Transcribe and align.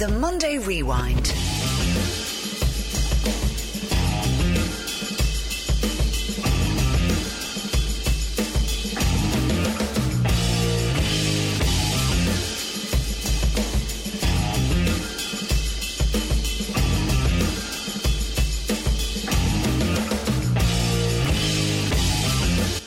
The 0.00 0.08
Monday 0.08 0.56
Rewind. 0.56 1.30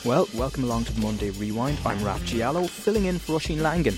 Well, 0.04 0.28
welcome 0.34 0.64
along 0.64 0.86
to 0.86 0.92
the 0.92 1.00
Monday 1.00 1.30
Rewind. 1.30 1.78
I'm 1.86 2.02
Raf 2.04 2.24
Giallo, 2.24 2.66
filling 2.66 3.04
in 3.04 3.20
for 3.20 3.38
Oisín 3.38 3.60
Langan. 3.60 3.96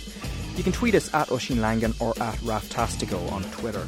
You 0.57 0.63
can 0.63 0.73
tweet 0.73 0.95
us 0.95 1.13
at 1.13 1.29
Oisín 1.29 1.61
Langan 1.61 1.93
or 2.01 2.11
at 2.23 2.35
Raftastico 2.37 3.31
on 3.31 3.43
Twitter. 3.45 3.87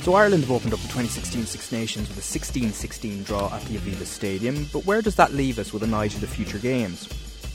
So 0.00 0.14
Ireland 0.14 0.44
have 0.44 0.50
opened 0.50 0.72
up 0.72 0.80
the 0.80 0.88
2016 0.88 1.44
Six 1.44 1.72
Nations 1.72 2.08
with 2.08 2.18
a 2.18 2.38
16-16 2.38 3.24
draw 3.24 3.54
at 3.54 3.62
the 3.66 3.76
Aviva 3.76 4.04
Stadium, 4.04 4.66
but 4.72 4.86
where 4.86 5.02
does 5.02 5.16
that 5.16 5.32
leave 5.34 5.58
us 5.58 5.72
with 5.72 5.82
an 5.82 5.92
eye 5.92 6.08
to 6.08 6.20
the 6.20 6.26
future 6.26 6.58
games? 6.58 7.08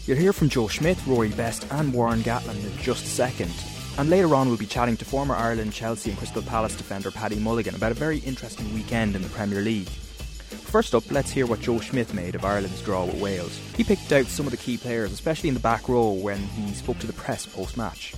You'll 0.06 0.18
hear 0.18 0.34
from 0.34 0.50
Joe 0.50 0.68
Schmidt, 0.68 0.98
Rory 1.08 1.30
Best 1.30 1.66
and 1.72 1.92
Warren 1.92 2.22
Gatland 2.22 2.64
in 2.64 2.78
just 2.78 3.06
a 3.06 3.08
second. 3.08 3.52
And 3.98 4.12
later 4.12 4.34
on 4.36 4.48
we'll 4.48 4.58
be 4.58 4.66
chatting 4.68 4.98
to 4.98 5.06
former 5.06 5.36
Ireland, 5.36 5.74
Chelsea 5.74 6.12
and 6.12 6.18
Crystal 6.18 6.44
Palace 6.44 6.76
defender 6.76 7.10
Paddy 7.10 7.36
Mulligan 7.38 7.76
about 7.76 7.92
a 7.92 7.96
very 7.96 8.20
interesting 8.20 8.72
weekend 8.76 9.16
in 9.16 9.24
the 9.24 9.30
Premier 9.30 9.62
League. 9.62 9.90
First 10.70 10.94
up, 10.94 11.10
let's 11.10 11.32
hear 11.32 11.48
what 11.48 11.62
Joe 11.62 11.80
Schmidt 11.80 12.14
made 12.14 12.36
of 12.36 12.46
Ireland's 12.46 12.84
draw 12.84 13.04
with 13.04 13.20
Wales. 13.20 13.60
He 13.76 13.84
picked 13.84 14.12
out 14.12 14.28
some 14.28 14.46
of 14.46 14.52
the 14.52 14.58
key 14.58 14.78
players, 14.78 15.12
especially 15.12 15.50
in 15.50 15.56
the 15.56 15.60
back 15.60 15.90
row, 15.90 16.12
when 16.12 16.38
he 16.38 16.76
spoke 16.76 17.00
to 17.00 17.08
the 17.08 17.14
press 17.14 17.48
post 17.48 17.76
match. 17.76 18.14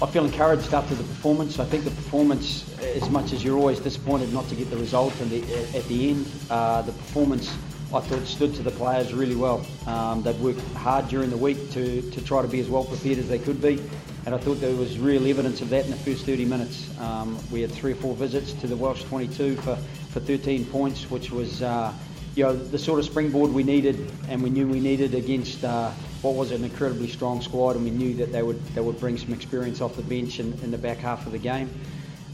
I 0.00 0.06
feel 0.06 0.24
encouraged 0.24 0.72
after 0.72 0.94
the 0.94 1.02
performance. 1.02 1.58
I 1.58 1.64
think 1.64 1.82
the 1.82 1.90
performance, 1.90 2.78
as 2.78 3.10
much 3.10 3.32
as 3.32 3.42
you're 3.42 3.58
always 3.58 3.80
disappointed 3.80 4.32
not 4.32 4.48
to 4.50 4.54
get 4.54 4.70
the 4.70 4.76
result 4.76 5.14
the, 5.14 5.42
at 5.76 5.84
the 5.88 6.10
end, 6.10 6.28
uh, 6.48 6.82
the 6.82 6.92
performance 6.92 7.52
I 7.92 7.98
thought 7.98 8.24
stood 8.24 8.54
to 8.54 8.62
the 8.62 8.70
players 8.70 9.12
really 9.12 9.34
well. 9.34 9.66
Um, 9.88 10.22
they'd 10.22 10.38
worked 10.38 10.60
hard 10.74 11.08
during 11.08 11.30
the 11.30 11.36
week 11.36 11.72
to, 11.72 12.08
to 12.08 12.24
try 12.24 12.40
to 12.40 12.48
be 12.48 12.60
as 12.60 12.68
well 12.68 12.84
prepared 12.84 13.18
as 13.18 13.28
they 13.28 13.40
could 13.40 13.60
be, 13.60 13.82
and 14.26 14.34
I 14.34 14.38
thought 14.38 14.60
there 14.60 14.74
was 14.74 14.98
real 14.98 15.24
evidence 15.28 15.60
of 15.60 15.68
that 15.70 15.84
in 15.84 15.92
the 15.92 15.96
first 15.96 16.26
30 16.26 16.44
minutes. 16.46 16.90
Um, 16.98 17.38
we 17.52 17.60
had 17.60 17.70
three 17.70 17.92
or 17.92 17.94
four 17.94 18.12
visits 18.16 18.52
to 18.54 18.66
the 18.66 18.76
Welsh 18.76 19.04
22 19.04 19.54
for, 19.54 19.76
for 19.76 20.18
13 20.18 20.64
points, 20.64 21.08
which 21.08 21.30
was 21.30 21.62
uh, 21.62 21.92
you 22.34 22.42
know 22.42 22.52
the 22.52 22.78
sort 22.78 22.98
of 22.98 23.04
springboard 23.04 23.52
we 23.52 23.62
needed, 23.62 24.10
and 24.28 24.42
we 24.42 24.50
knew 24.50 24.66
we 24.66 24.80
needed 24.80 25.14
against 25.14 25.62
uh, 25.62 25.90
what 26.22 26.34
was 26.34 26.50
an 26.50 26.64
incredibly 26.64 27.06
strong 27.06 27.40
squad, 27.40 27.76
and 27.76 27.84
we 27.84 27.92
knew 27.92 28.14
that 28.14 28.32
they 28.32 28.42
would 28.42 28.60
they 28.74 28.80
would 28.80 28.98
bring 28.98 29.16
some 29.16 29.32
experience 29.32 29.80
off 29.80 29.94
the 29.94 30.02
bench 30.02 30.40
in, 30.40 30.52
in 30.54 30.72
the 30.72 30.78
back 30.78 30.98
half 30.98 31.24
of 31.24 31.30
the 31.30 31.38
game. 31.38 31.70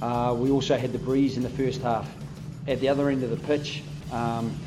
Uh, 0.00 0.34
we 0.36 0.50
also 0.50 0.78
had 0.78 0.92
the 0.92 0.98
breeze 0.98 1.36
in 1.36 1.42
the 1.42 1.50
first 1.50 1.82
half. 1.82 2.10
At 2.66 2.80
the 2.80 2.88
other 2.88 3.10
end 3.10 3.22
of 3.22 3.30
the 3.30 3.36
pitch. 3.46 3.82
Um, 4.10 4.58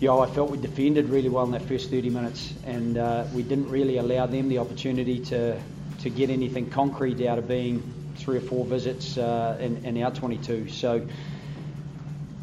you 0.00 0.08
know, 0.08 0.18
I 0.18 0.26
felt 0.26 0.50
we 0.50 0.58
defended 0.58 1.08
really 1.10 1.28
well 1.28 1.44
in 1.44 1.52
that 1.52 1.62
first 1.62 1.88
30 1.90 2.10
minutes, 2.10 2.52
and 2.64 2.98
uh, 2.98 3.24
we 3.32 3.44
didn't 3.44 3.70
really 3.70 3.98
allow 3.98 4.26
them 4.26 4.48
the 4.48 4.58
opportunity 4.58 5.20
to 5.26 5.56
to 6.02 6.10
get 6.10 6.30
anything 6.30 6.70
concrete 6.70 7.24
out 7.26 7.38
of 7.38 7.48
being 7.48 7.82
three 8.16 8.36
or 8.36 8.40
four 8.40 8.64
visits 8.64 9.16
uh, 9.16 9.56
in, 9.60 9.84
in 9.84 10.02
our 10.02 10.10
22. 10.10 10.68
So 10.68 11.06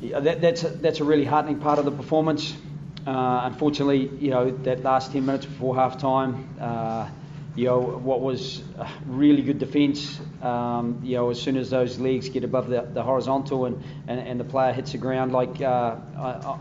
yeah, 0.02 0.19
that, 0.19 0.41
that's 0.41 0.63
a, 0.63 0.69
that's 0.69 0.99
a 0.99 1.03
really 1.03 1.25
heartening 1.25 1.59
part 1.59 1.80
of 1.80 1.85
the 1.85 1.91
performance. 1.91 2.55
Uh, 3.05 3.41
unfortunately, 3.43 4.09
you 4.19 4.30
know 4.30 4.52
that 4.52 4.83
last 4.83 5.11
10 5.11 5.25
minutes 5.25 5.45
before 5.45 5.75
half 5.75 5.99
time, 5.99 6.47
uh, 6.59 7.09
you 7.55 7.65
know 7.65 7.80
what 7.80 8.21
was 8.21 8.61
really 9.05 9.41
good 9.41 9.59
defence. 9.59 10.19
Um, 10.41 11.02
you 11.03 11.15
know, 11.15 11.30
as 11.30 11.41
soon 11.41 11.57
as 11.57 11.69
those 11.69 11.97
legs 11.97 12.30
get 12.30 12.43
above 12.43 12.69
the, 12.69 12.81
the 12.81 13.03
horizontal 13.03 13.65
and, 13.65 13.83
and, 14.07 14.19
and, 14.19 14.39
the 14.39 14.43
player 14.43 14.71
hits 14.71 14.91
the 14.91 14.97
ground 14.97 15.31
like 15.33 15.61
uh, 15.61 15.95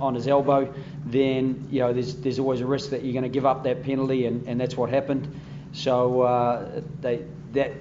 on 0.01 0.15
his 0.15 0.27
elbow, 0.27 0.73
then 1.05 1.69
you 1.71 1.81
know 1.81 1.93
there's 1.93 2.17
there's 2.17 2.39
always 2.39 2.61
a 2.61 2.67
risk 2.67 2.91
that 2.91 3.05
you're 3.05 3.13
going 3.13 3.25
to 3.25 3.29
give 3.29 3.47
up 3.47 3.65
that 3.65 3.83
penalty, 3.83 4.27
and, 4.27 4.49
and 4.49 4.61
that's 4.61 4.77
what 4.77 4.91
happened. 4.91 5.29
So 5.73 6.23
uh, 6.23 6.81
they 7.01 7.25
that 7.53 7.73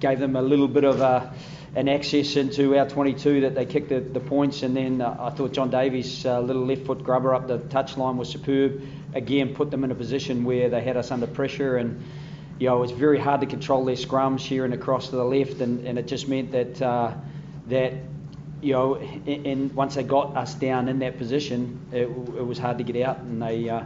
gave 0.00 0.18
them 0.18 0.36
a 0.36 0.42
little 0.42 0.68
bit 0.68 0.84
of 0.84 1.00
a 1.00 1.32
an 1.76 1.88
access 1.88 2.36
into 2.36 2.76
our 2.76 2.88
22 2.88 3.42
that 3.42 3.54
they 3.54 3.66
kicked 3.66 3.90
the, 3.90 4.00
the 4.00 4.20
points. 4.20 4.62
And 4.62 4.76
then 4.76 5.00
uh, 5.00 5.16
I 5.20 5.30
thought 5.30 5.52
John 5.52 5.70
Davies' 5.70 6.24
uh, 6.24 6.40
little 6.40 6.64
left 6.64 6.86
foot 6.86 7.04
grubber 7.04 7.34
up 7.34 7.46
the 7.46 7.58
touchline 7.58 8.16
was 8.16 8.28
superb. 8.28 8.82
Again, 9.14 9.54
put 9.54 9.70
them 9.70 9.84
in 9.84 9.90
a 9.90 9.94
position 9.94 10.44
where 10.44 10.68
they 10.68 10.80
had 10.80 10.96
us 10.96 11.10
under 11.10 11.26
pressure. 11.26 11.76
And, 11.76 12.02
you 12.58 12.68
know, 12.68 12.78
it 12.78 12.80
was 12.80 12.90
very 12.90 13.18
hard 13.18 13.42
to 13.42 13.46
control 13.46 13.84
their 13.84 13.96
scrums 13.96 14.40
here 14.40 14.64
and 14.64 14.74
across 14.74 15.10
to 15.10 15.16
the 15.16 15.24
left. 15.24 15.60
And, 15.60 15.86
and 15.86 15.98
it 15.98 16.06
just 16.06 16.26
meant 16.26 16.52
that, 16.52 16.80
uh, 16.82 17.14
that 17.68 17.92
you 18.60 18.72
know, 18.72 18.96
and 18.96 19.72
once 19.72 19.94
they 19.94 20.02
got 20.02 20.36
us 20.36 20.54
down 20.54 20.88
in 20.88 20.98
that 21.00 21.16
position, 21.18 21.78
it, 21.92 22.08
it 22.08 22.46
was 22.46 22.58
hard 22.58 22.78
to 22.78 22.84
get 22.84 23.00
out. 23.06 23.18
And 23.18 23.40
they, 23.40 23.68
uh, 23.68 23.84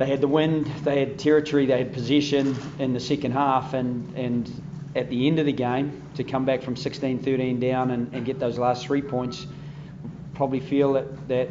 they 0.00 0.06
had 0.06 0.22
the 0.22 0.28
wind, 0.28 0.64
they 0.82 0.98
had 0.98 1.18
territory, 1.18 1.66
they 1.66 1.76
had 1.76 1.92
possession 1.92 2.56
in 2.78 2.94
the 2.94 3.00
second 3.00 3.32
half, 3.32 3.74
and, 3.74 4.16
and 4.16 4.50
at 4.96 5.10
the 5.10 5.26
end 5.26 5.38
of 5.38 5.44
the 5.44 5.52
game 5.52 6.02
to 6.14 6.24
come 6.24 6.46
back 6.46 6.62
from 6.62 6.74
16 6.74 7.18
13 7.18 7.60
down 7.60 7.90
and, 7.90 8.14
and 8.14 8.24
get 8.24 8.40
those 8.40 8.58
last 8.58 8.86
three 8.86 9.02
points 9.02 9.46
probably 10.32 10.58
feel 10.58 10.94
that, 10.94 11.28
that 11.28 11.50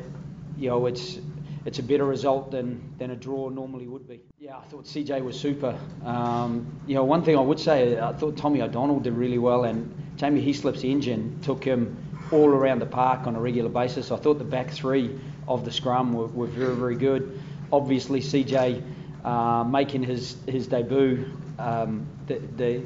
you 0.58 0.68
know 0.68 0.88
it's 0.88 1.20
it's 1.68 1.78
a 1.78 1.84
better 1.84 2.06
result 2.06 2.50
than, 2.50 2.82
than 2.98 3.12
a 3.12 3.16
draw 3.16 3.50
normally 3.50 3.86
would 3.86 4.08
be. 4.08 4.20
Yeah, 4.40 4.58
I 4.58 4.62
thought 4.62 4.86
CJ 4.86 5.24
was 5.24 5.40
super. 5.40 5.78
Um, 6.04 6.66
you 6.88 6.96
know, 6.96 7.04
one 7.04 7.24
thing 7.24 7.38
I 7.38 7.42
would 7.42 7.60
say, 7.60 8.00
I 8.00 8.14
thought 8.14 8.36
Tommy 8.36 8.64
O'Donnell 8.64 9.00
did 9.00 9.14
really 9.14 9.38
well, 9.38 9.66
and 9.66 9.94
Jamie 10.16 10.44
Heaslip's 10.44 10.84
engine 10.84 11.38
took 11.44 11.64
him 11.64 11.96
all 12.31 12.48
around 12.48 12.80
the 12.80 12.88
park 12.88 13.28
on 13.28 13.36
a 13.36 13.40
regular 13.40 13.70
basis. 13.70 14.10
I 14.10 14.16
thought 14.16 14.40
the 14.40 14.44
back 14.44 14.72
three 14.72 15.20
of 15.48 15.66
the 15.66 15.72
scrum 15.72 16.14
were, 16.14 16.28
were 16.28 16.48
very, 16.48 16.76
very 16.76 16.96
good. 16.96 17.40
Obviously, 17.72 18.22
CJ 18.22 18.81
uh, 19.24 19.63
making 19.63 20.03
his, 20.03 20.38
his 20.47 20.68
debut 20.68 21.25
um, 21.59 22.07
the, 22.28 22.40
the, 22.56 22.81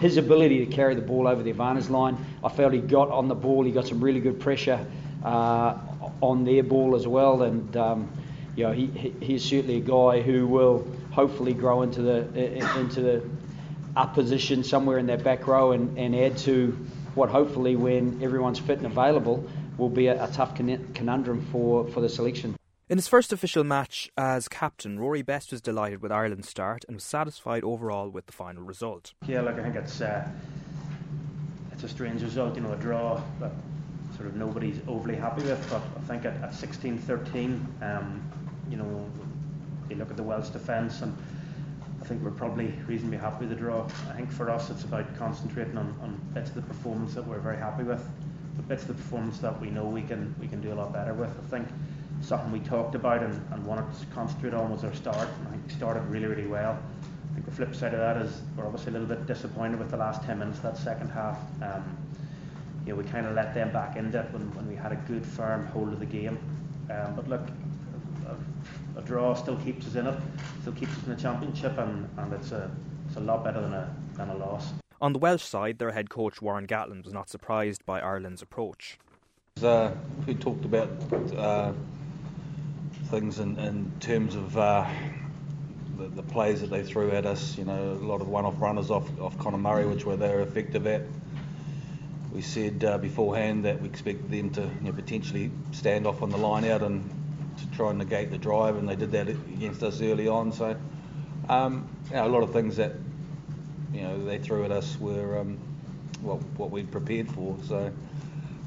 his 0.00 0.16
ability 0.16 0.64
to 0.64 0.72
carry 0.72 0.94
the 0.94 1.00
ball 1.00 1.26
over 1.26 1.42
the 1.42 1.50
advantage 1.50 1.88
line. 1.88 2.16
I 2.44 2.48
felt 2.48 2.72
he 2.72 2.80
got 2.80 3.10
on 3.10 3.28
the 3.28 3.34
ball. 3.34 3.64
He 3.64 3.72
got 3.72 3.86
some 3.86 4.00
really 4.00 4.20
good 4.20 4.40
pressure 4.40 4.84
uh, 5.24 5.78
on 6.20 6.44
their 6.44 6.62
ball 6.62 6.94
as 6.94 7.06
well, 7.06 7.42
and 7.42 7.76
um, 7.76 8.10
you 8.56 8.64
know 8.64 8.72
he, 8.72 8.86
he, 8.86 9.14
he's 9.20 9.44
certainly 9.44 9.76
a 9.76 9.80
guy 9.80 10.20
who 10.20 10.46
will 10.46 10.86
hopefully 11.12 11.54
grow 11.54 11.82
into 11.82 12.02
the 12.02 12.78
into 12.78 13.00
the 13.00 13.22
up 13.96 14.14
position 14.14 14.62
somewhere 14.62 14.98
in 14.98 15.06
that 15.06 15.24
back 15.24 15.46
row 15.46 15.72
and, 15.72 15.98
and 15.98 16.14
add 16.14 16.36
to 16.38 16.76
what 17.14 17.28
hopefully 17.28 17.74
when 17.74 18.22
everyone's 18.22 18.58
fit 18.58 18.78
and 18.78 18.86
available 18.86 19.44
will 19.78 19.88
be 19.88 20.06
a, 20.06 20.24
a 20.24 20.28
tough 20.28 20.54
conundrum 20.54 21.44
for, 21.50 21.88
for 21.88 22.00
the 22.00 22.08
selection. 22.08 22.54
In 22.90 22.98
his 22.98 23.06
first 23.06 23.32
official 23.32 23.62
match 23.62 24.10
as 24.18 24.48
captain, 24.48 24.98
Rory 24.98 25.22
Best 25.22 25.52
was 25.52 25.60
delighted 25.60 26.02
with 26.02 26.10
Ireland's 26.10 26.48
start 26.48 26.84
and 26.88 26.96
was 26.96 27.04
satisfied 27.04 27.62
overall 27.62 28.10
with 28.10 28.26
the 28.26 28.32
final 28.32 28.64
result. 28.64 29.12
Yeah, 29.28 29.42
look, 29.42 29.60
I 29.60 29.62
think 29.62 29.76
it's 29.76 30.00
uh, 30.00 30.26
it's 31.70 31.84
a 31.84 31.88
strange 31.88 32.20
result, 32.24 32.56
you 32.56 32.62
know, 32.62 32.72
a 32.72 32.76
draw 32.76 33.22
that 33.38 33.52
sort 34.16 34.26
of 34.26 34.34
nobody's 34.34 34.80
overly 34.88 35.14
happy 35.14 35.42
with. 35.42 35.64
But 35.70 35.82
I 35.96 36.00
think 36.08 36.24
at, 36.24 36.34
at 36.42 36.50
16-13, 36.50 37.60
um, 37.80 38.20
you 38.68 38.76
know, 38.76 39.08
you 39.88 39.94
look 39.94 40.10
at 40.10 40.16
the 40.16 40.24
Welsh 40.24 40.48
defence 40.48 41.00
and 41.00 41.16
I 42.02 42.06
think 42.06 42.24
we're 42.24 42.32
probably 42.32 42.74
reasonably 42.88 43.18
happy 43.18 43.46
with 43.46 43.50
the 43.50 43.54
draw. 43.54 43.86
I 44.08 44.14
think 44.14 44.32
for 44.32 44.50
us 44.50 44.68
it's 44.68 44.82
about 44.82 45.16
concentrating 45.16 45.78
on, 45.78 45.94
on 46.02 46.20
bits 46.34 46.48
of 46.48 46.56
the 46.56 46.62
performance 46.62 47.14
that 47.14 47.24
we're 47.24 47.38
very 47.38 47.58
happy 47.58 47.84
with, 47.84 48.04
the 48.56 48.64
bits 48.64 48.82
of 48.82 48.88
the 48.88 48.94
performance 48.94 49.38
that 49.38 49.60
we 49.60 49.70
know 49.70 49.84
we 49.84 50.02
can 50.02 50.34
we 50.40 50.48
can 50.48 50.60
do 50.60 50.72
a 50.72 50.74
lot 50.74 50.92
better 50.92 51.14
with. 51.14 51.30
I 51.30 51.48
think 51.50 51.68
something 52.20 52.52
we 52.52 52.60
talked 52.60 52.94
about 52.94 53.22
and, 53.22 53.40
and 53.52 53.64
wanted 53.64 53.86
to 53.98 54.06
concentrate 54.14 54.54
on 54.54 54.70
was 54.70 54.84
our 54.84 54.94
start. 54.94 55.28
And 55.38 55.48
I 55.48 55.50
think 55.52 55.66
we 55.66 55.72
started 55.72 56.00
really, 56.06 56.26
really 56.26 56.46
well. 56.46 56.78
I 57.30 57.34
think 57.34 57.46
the 57.46 57.52
flip 57.52 57.74
side 57.74 57.94
of 57.94 58.00
that 58.00 58.16
is 58.16 58.42
we're 58.56 58.66
obviously 58.66 58.90
a 58.90 58.98
little 58.98 59.08
bit 59.08 59.26
disappointed 59.26 59.78
with 59.78 59.90
the 59.90 59.96
last 59.96 60.22
10 60.24 60.38
minutes 60.38 60.58
of 60.58 60.64
that 60.64 60.76
second 60.76 61.08
half. 61.10 61.38
Um, 61.62 61.96
you 62.84 62.92
know, 62.92 62.96
we 62.96 63.04
kind 63.04 63.26
of 63.26 63.34
let 63.34 63.54
them 63.54 63.72
back 63.72 63.96
into 63.96 64.18
it 64.18 64.32
when, 64.32 64.52
when 64.54 64.66
we 64.68 64.74
had 64.74 64.92
a 64.92 64.96
good, 64.96 65.24
firm 65.24 65.66
hold 65.68 65.92
of 65.92 66.00
the 66.00 66.06
game. 66.06 66.38
Um, 66.90 67.14
but 67.14 67.28
look, 67.28 67.42
a, 68.26 68.98
a, 68.98 69.02
draw 69.02 69.34
still 69.34 69.56
keeps 69.56 69.86
us 69.86 69.94
in 69.94 70.06
it, 70.06 70.18
still 70.62 70.72
keeps 70.72 70.92
us 70.96 71.04
in 71.04 71.14
the 71.14 71.20
championship, 71.20 71.78
and, 71.78 72.08
and 72.16 72.32
it's, 72.32 72.52
a, 72.52 72.70
it's 73.06 73.16
a 73.16 73.20
lot 73.20 73.44
better 73.44 73.60
than 73.60 73.74
a, 73.74 73.94
than 74.14 74.30
a 74.30 74.36
loss. 74.36 74.72
On 75.00 75.12
the 75.12 75.18
Welsh 75.18 75.44
side, 75.44 75.78
their 75.78 75.92
head 75.92 76.10
coach 76.10 76.42
Warren 76.42 76.66
Gatland 76.66 77.04
was 77.04 77.14
not 77.14 77.30
surprised 77.30 77.86
by 77.86 78.00
Ireland's 78.00 78.42
approach. 78.42 78.98
Uh, 79.62 79.92
we 80.26 80.34
talked 80.34 80.64
about 80.64 80.90
uh, 81.36 81.72
things 83.10 83.40
in, 83.40 83.58
in 83.58 83.92
terms 83.98 84.36
of 84.36 84.56
uh, 84.56 84.88
the, 85.98 86.06
the, 86.08 86.22
plays 86.22 86.60
that 86.60 86.70
they 86.70 86.82
threw 86.84 87.10
at 87.10 87.26
us. 87.26 87.58
You 87.58 87.64
know, 87.64 87.92
a 87.92 88.06
lot 88.06 88.20
of 88.20 88.28
one-off 88.28 88.60
runners 88.60 88.90
off, 88.90 89.08
off 89.20 89.36
Conor 89.38 89.58
Murray, 89.58 89.84
which 89.84 90.04
were 90.04 90.16
they 90.16 90.30
effective 90.30 90.86
at. 90.86 91.02
We 92.32 92.42
said 92.42 92.84
uh, 92.84 92.98
beforehand 92.98 93.64
that 93.64 93.82
we 93.82 93.88
expected 93.88 94.30
them 94.30 94.50
to 94.50 94.62
you 94.62 94.70
know, 94.82 94.92
potentially 94.92 95.50
stand 95.72 96.06
off 96.06 96.22
on 96.22 96.30
the 96.30 96.36
line 96.36 96.64
out 96.64 96.82
and 96.82 97.08
to 97.58 97.76
try 97.76 97.90
and 97.90 97.98
negate 97.98 98.30
the 98.30 98.38
drive, 98.38 98.76
and 98.76 98.88
they 98.88 98.94
did 98.94 99.10
that 99.12 99.28
against 99.28 99.82
us 99.82 100.00
early 100.00 100.28
on. 100.28 100.52
So, 100.52 100.76
um, 101.48 101.88
you 102.08 102.16
know, 102.16 102.26
a 102.26 102.28
lot 102.28 102.44
of 102.44 102.52
things 102.52 102.76
that 102.76 102.92
you 103.92 104.02
know 104.02 104.24
they 104.24 104.38
threw 104.38 104.64
at 104.64 104.70
us 104.70 104.96
were 105.00 105.40
um, 105.40 105.58
what 106.22 106.40
what 106.56 106.70
we'd 106.70 106.92
prepared 106.92 107.28
for. 107.32 107.56
So, 107.66 107.92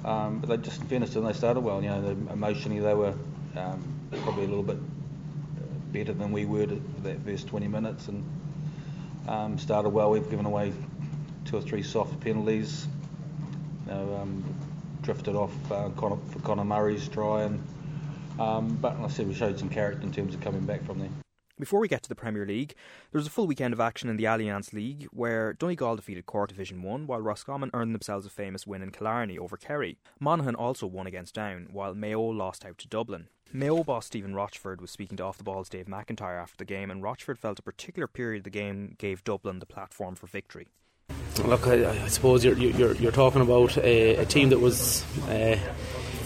um, 0.03 0.39
but 0.39 0.49
they 0.49 0.57
just 0.57 0.83
finished 0.83 1.15
and 1.15 1.25
they 1.25 1.33
started 1.33 1.61
well. 1.61 1.81
You 1.81 1.89
know, 1.89 2.17
emotionally 2.31 2.81
they 2.81 2.93
were 2.93 3.15
um, 3.55 4.02
probably 4.21 4.45
a 4.45 4.47
little 4.47 4.63
bit 4.63 4.77
better 5.91 6.13
than 6.13 6.31
we 6.31 6.45
were 6.45 6.67
for 6.67 7.01
that 7.03 7.23
first 7.23 7.47
20 7.47 7.67
minutes, 7.67 8.07
and 8.07 8.23
um, 9.27 9.57
started 9.57 9.89
well. 9.89 10.11
We've 10.11 10.29
given 10.29 10.45
away 10.45 10.73
two 11.45 11.57
or 11.57 11.61
three 11.61 11.83
soft 11.83 12.19
penalties. 12.19 12.87
You 13.87 13.93
know, 13.93 14.19
um, 14.21 14.43
drifted 15.01 15.35
off 15.35 15.51
uh, 15.71 15.89
Conor, 15.89 16.17
for 16.31 16.39
Conor 16.39 16.65
Murray's 16.65 17.07
try, 17.07 17.43
and 17.43 17.61
um, 18.39 18.77
but 18.81 18.99
like 18.99 19.11
I 19.11 19.13
said 19.13 19.27
we 19.27 19.33
showed 19.33 19.59
some 19.59 19.69
character 19.69 20.03
in 20.03 20.11
terms 20.11 20.33
of 20.33 20.41
coming 20.41 20.65
back 20.65 20.83
from 20.85 20.99
there. 20.99 21.09
Before 21.59 21.79
we 21.79 21.87
get 21.87 22.01
to 22.01 22.09
the 22.09 22.15
Premier 22.15 22.47
League, 22.47 22.73
there 23.11 23.19
was 23.19 23.27
a 23.27 23.29
full 23.29 23.45
weekend 23.45 23.75
of 23.75 23.79
action 23.79 24.09
in 24.09 24.17
the 24.17 24.23
Allianz 24.23 24.73
League 24.73 25.07
where 25.11 25.53
Donegal 25.53 25.95
defeated 25.95 26.25
Cork 26.25 26.49
Division 26.49 26.81
1 26.81 27.05
while 27.05 27.21
Roscommon 27.21 27.69
earned 27.75 27.93
themselves 27.93 28.25
a 28.25 28.31
famous 28.31 28.65
win 28.65 28.81
in 28.81 28.89
Killarney 28.89 29.37
over 29.37 29.55
Kerry. 29.55 29.99
Monaghan 30.19 30.55
also 30.55 30.87
won 30.87 31.05
against 31.05 31.35
Down 31.35 31.67
while 31.71 31.93
Mayo 31.93 32.21
lost 32.21 32.65
out 32.65 32.79
to 32.79 32.87
Dublin. 32.87 33.27
Mayo 33.55 33.83
boss 33.83 34.07
Stephen 34.07 34.33
Rochford 34.33 34.81
was 34.81 34.89
speaking 34.89 35.15
to 35.17 35.23
Off 35.23 35.37
the 35.37 35.43
Ball's 35.43 35.69
Dave 35.69 35.85
McIntyre 35.85 36.41
after 36.41 36.57
the 36.57 36.65
game 36.65 36.89
and 36.89 37.03
Rochford 37.03 37.37
felt 37.37 37.59
a 37.59 37.61
particular 37.61 38.07
period 38.07 38.39
of 38.39 38.43
the 38.45 38.49
game 38.49 38.95
gave 38.97 39.23
Dublin 39.23 39.59
the 39.59 39.67
platform 39.67 40.15
for 40.15 40.25
victory. 40.25 40.69
Look, 41.45 41.67
I, 41.67 41.87
I 41.87 42.07
suppose 42.07 42.43
you're, 42.43 42.57
you're, 42.57 42.95
you're 42.95 43.11
talking 43.11 43.41
about 43.41 43.77
a, 43.77 44.15
a 44.15 44.25
team 44.25 44.49
that 44.49 44.59
was 44.59 45.05
uh, 45.27 45.57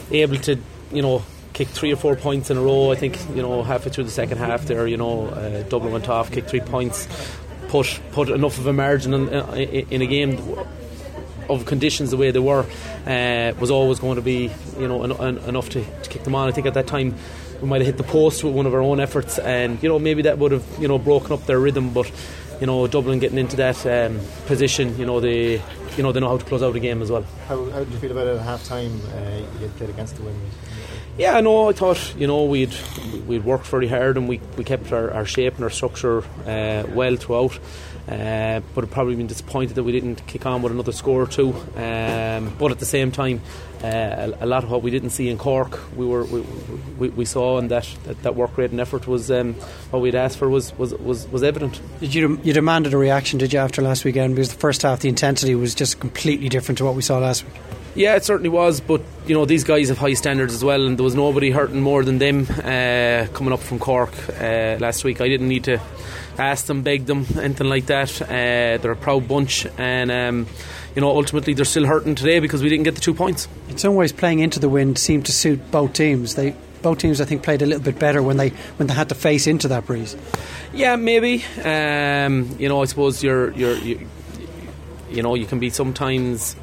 able 0.10 0.38
to, 0.38 0.58
you 0.94 1.02
know, 1.02 1.22
kicked 1.52 1.72
three 1.72 1.92
or 1.92 1.98
four 1.98 2.16
points 2.16 2.50
in 2.50 2.56
a 2.56 2.62
row. 2.62 2.92
I 2.92 2.96
think 2.96 3.20
you 3.36 3.42
know 3.42 3.64
halfway 3.64 3.92
through 3.92 4.04
the 4.06 4.12
second 4.12 4.38
half 4.38 4.66
there, 4.66 4.88
you 4.88 4.96
know, 4.98 5.28
uh, 5.28 5.64
Dublin 5.64 5.92
went 5.92 6.08
off, 6.08 6.32
kicked 6.32 6.50
three 6.50 6.62
points, 6.62 7.08
put 7.68 8.00
put 8.12 8.30
enough 8.30 8.58
of 8.58 8.68
a 8.68 8.74
margin 8.74 9.14
in, 9.14 9.30
in, 9.30 9.90
in 9.90 10.02
a 10.02 10.06
game 10.06 10.38
of 11.50 11.66
conditions 11.66 12.12
the 12.12 12.18
way 12.18 12.32
they 12.32 12.40
were 12.40 12.66
uh, 13.06 13.54
was 13.60 13.72
always 13.72 14.00
going 14.00 14.16
to 14.16 14.22
be 14.22 14.52
you 14.80 14.88
know 14.88 15.04
en- 15.04 15.12
en- 15.12 15.38
enough 15.50 15.70
to, 15.70 15.84
to 16.04 16.10
kick 16.10 16.24
them 16.24 16.36
on. 16.36 16.48
I 16.48 16.52
think 16.52 16.68
at 16.68 16.74
that 16.76 16.88
time 16.88 17.16
we 17.62 17.68
might 17.68 17.82
have 17.82 17.88
hit 17.88 17.98
the 17.98 18.04
post 18.04 18.44
with 18.44 18.54
one 18.54 18.66
of 18.66 18.74
our 18.74 18.82
own 18.82 19.00
efforts, 19.00 19.40
and 19.40 19.82
you 19.82 19.90
know 19.90 20.00
maybe 20.00 20.24
that 20.24 20.38
would 20.38 20.52
have 20.52 20.66
you 20.80 20.88
know 20.88 20.98
broken 20.98 21.32
up 21.32 21.46
their 21.46 21.60
rhythm, 21.60 21.94
but 21.94 22.12
you 22.60 22.68
know 22.68 22.88
Dublin 22.88 23.20
getting 23.20 23.38
into 23.38 23.56
that 23.58 23.86
um, 23.86 24.20
position, 24.46 24.98
you 24.98 25.06
know 25.06 25.20
they 25.20 25.62
you 25.96 26.04
know 26.04 26.12
they 26.12 26.20
know 26.20 26.30
how 26.30 26.38
to 26.38 26.46
close 26.46 26.62
out 26.64 26.76
a 26.76 26.80
game 26.80 27.02
as 27.02 27.12
well. 27.12 27.24
How, 27.48 27.64
how 27.72 27.80
did 27.80 27.92
you 27.92 28.00
feel 28.00 28.12
about 28.12 28.28
it 28.28 28.38
at 28.38 28.44
half 28.44 28.64
time? 28.66 29.02
Uh, 29.16 29.42
you 29.62 29.68
played 29.78 29.90
against 29.90 30.16
the 30.18 30.24
wind. 30.24 30.40
Yeah, 31.18 31.40
no, 31.42 31.70
I 31.70 31.74
thought 31.74 32.16
you 32.16 32.28
know 32.28 32.44
we'd 32.46 32.76
we'd 33.26 33.44
worked 33.44 33.66
very 33.66 33.88
hard 33.88 34.18
and 34.18 34.30
we, 34.30 34.40
we 34.56 34.64
kept 34.64 34.92
our, 34.92 35.12
our 35.12 35.26
shape 35.26 35.56
and 35.56 35.64
our 35.64 35.70
structure 35.72 36.24
uh, 36.46 36.84
well 36.94 37.16
throughout. 37.16 37.58
Uh, 38.08 38.62
but 38.74 38.86
I've 38.86 38.92
probably 38.92 39.16
been 39.16 39.28
disappointed 39.28 39.76
that 39.76 39.84
we 39.84 39.92
didn't 39.92 40.26
kick 40.28 40.46
on 40.46 40.62
with 40.62 40.72
another 40.72 40.94
score 40.94 41.24
or 41.24 41.28
two. 41.28 41.54
Um, 41.76 42.56
but 42.58 42.72
at 42.72 42.80
the 42.80 42.86
same 42.86 43.12
time, 43.12 43.42
uh, 43.84 43.88
a, 43.88 44.46
a, 44.46 44.46
lot 44.46 44.64
of 44.64 44.72
what 44.72 44.82
we 44.82 44.92
didn't 44.92 45.10
see 45.10 45.28
in 45.28 45.38
Cork, 45.38 45.78
we 45.98 46.06
were 46.06 46.24
we, 46.24 46.42
we, 46.98 47.10
we 47.10 47.26
saw, 47.26 47.58
and 47.58 47.70
that, 47.70 47.86
that, 48.06 48.24
that 48.24 48.36
work 48.36 48.58
rate 48.58 48.72
and 48.72 48.80
effort 48.80 49.08
was 49.08 49.30
um, 49.30 49.56
what 49.90 50.02
we'd 50.02 50.16
asked 50.16 50.38
for 50.38 50.48
was 50.50 50.78
was, 50.78 50.94
was, 50.94 51.28
was 51.28 51.44
evident. 51.44 51.82
Did 52.00 52.14
you 52.14 52.40
you 52.44 52.54
demanded 52.54 52.94
a 52.94 52.98
reaction? 52.98 53.40
Did 53.40 53.52
you 53.52 53.60
after 53.60 53.82
last 53.82 54.06
weekend? 54.06 54.36
Because 54.36 54.54
the 54.54 54.60
first 54.60 54.84
half, 54.84 55.02
the 55.02 55.10
intensity 55.10 55.56
was 55.56 55.76
just 55.76 56.00
completely 56.00 56.48
different 56.48 56.78
to 56.78 56.86
what 56.86 56.96
we 56.96 57.02
saw 57.02 57.18
last 57.18 57.44
week. 57.44 57.56
Yeah, 57.98 58.16
it 58.16 58.24
certainly 58.24 58.50
was, 58.50 58.80
but 58.80 59.02
you 59.26 59.34
know 59.34 59.46
these 59.46 59.64
guys 59.64 59.90
have 59.90 59.98
high 59.98 60.14
standards 60.14 60.54
as 60.54 60.64
well, 60.64 60.86
and 60.86 61.00
there 61.00 61.04
was 61.04 61.16
nobody 61.16 61.50
hurting 61.50 61.82
more 61.82 62.04
than 62.04 62.20
them 62.20 62.46
uh, 62.48 63.26
coming 63.34 63.52
up 63.52 63.60
from 63.60 63.80
Cork 63.80 64.14
uh, 64.40 64.78
last 64.80 65.04
week. 65.04 65.20
I 65.20 65.28
didn't 65.28 65.48
need 65.48 65.64
to 65.64 65.82
ask 66.38 66.68
them, 66.68 66.84
beg 66.84 67.08
them, 67.08 67.26
anything 67.40 67.68
like 67.68 67.88
that. 67.88 68.22
Uh, 68.22 68.78
they're 68.78 68.92
a 68.92 68.96
proud 68.96 69.28
bunch, 69.28 69.66
and 69.80 70.12
um, 70.12 70.46
you 70.96 71.02
know 71.02 71.10
ultimately 71.10 71.56
they're 71.56 71.66
still 71.66 71.88
hurting 71.88 72.14
today 72.14 72.40
because 72.40 72.62
we 72.62 72.70
didn't 72.70 72.84
get 72.84 72.94
the 72.94 73.02
two 73.02 73.16
points. 73.16 73.48
In 73.68 73.80
some 73.80 73.96
ways, 73.96 74.12
playing 74.12 74.42
into 74.42 74.60
the 74.60 74.70
wind 74.70 75.00
seemed 75.00 75.26
to 75.26 75.32
suit 75.32 75.72
both 75.72 75.94
teams. 75.94 76.36
They 76.36 76.54
both 76.84 77.00
teams, 77.00 77.20
I 77.20 77.26
think, 77.26 77.42
played 77.42 77.64
a 77.64 77.66
little 77.66 77.82
bit 77.84 77.98
better 77.98 78.22
when 78.22 78.38
they 78.38 78.50
when 78.78 78.86
they 78.86 78.94
had 78.94 79.10
to 79.10 79.16
face 79.16 79.48
into 79.48 79.70
that 79.70 79.88
breeze. 79.88 80.16
Yeah, 80.72 80.98
maybe. 80.98 81.44
Um, 81.64 82.58
you 82.60 82.70
know, 82.70 82.80
I 82.80 82.86
suppose 82.86 83.24
you're 83.24 83.50
you're 83.54 83.76
you, 83.78 84.08
you 85.10 85.24
know 85.24 85.34
you 85.34 85.48
can 85.48 85.58
be 85.58 85.72
sometimes 85.72 86.56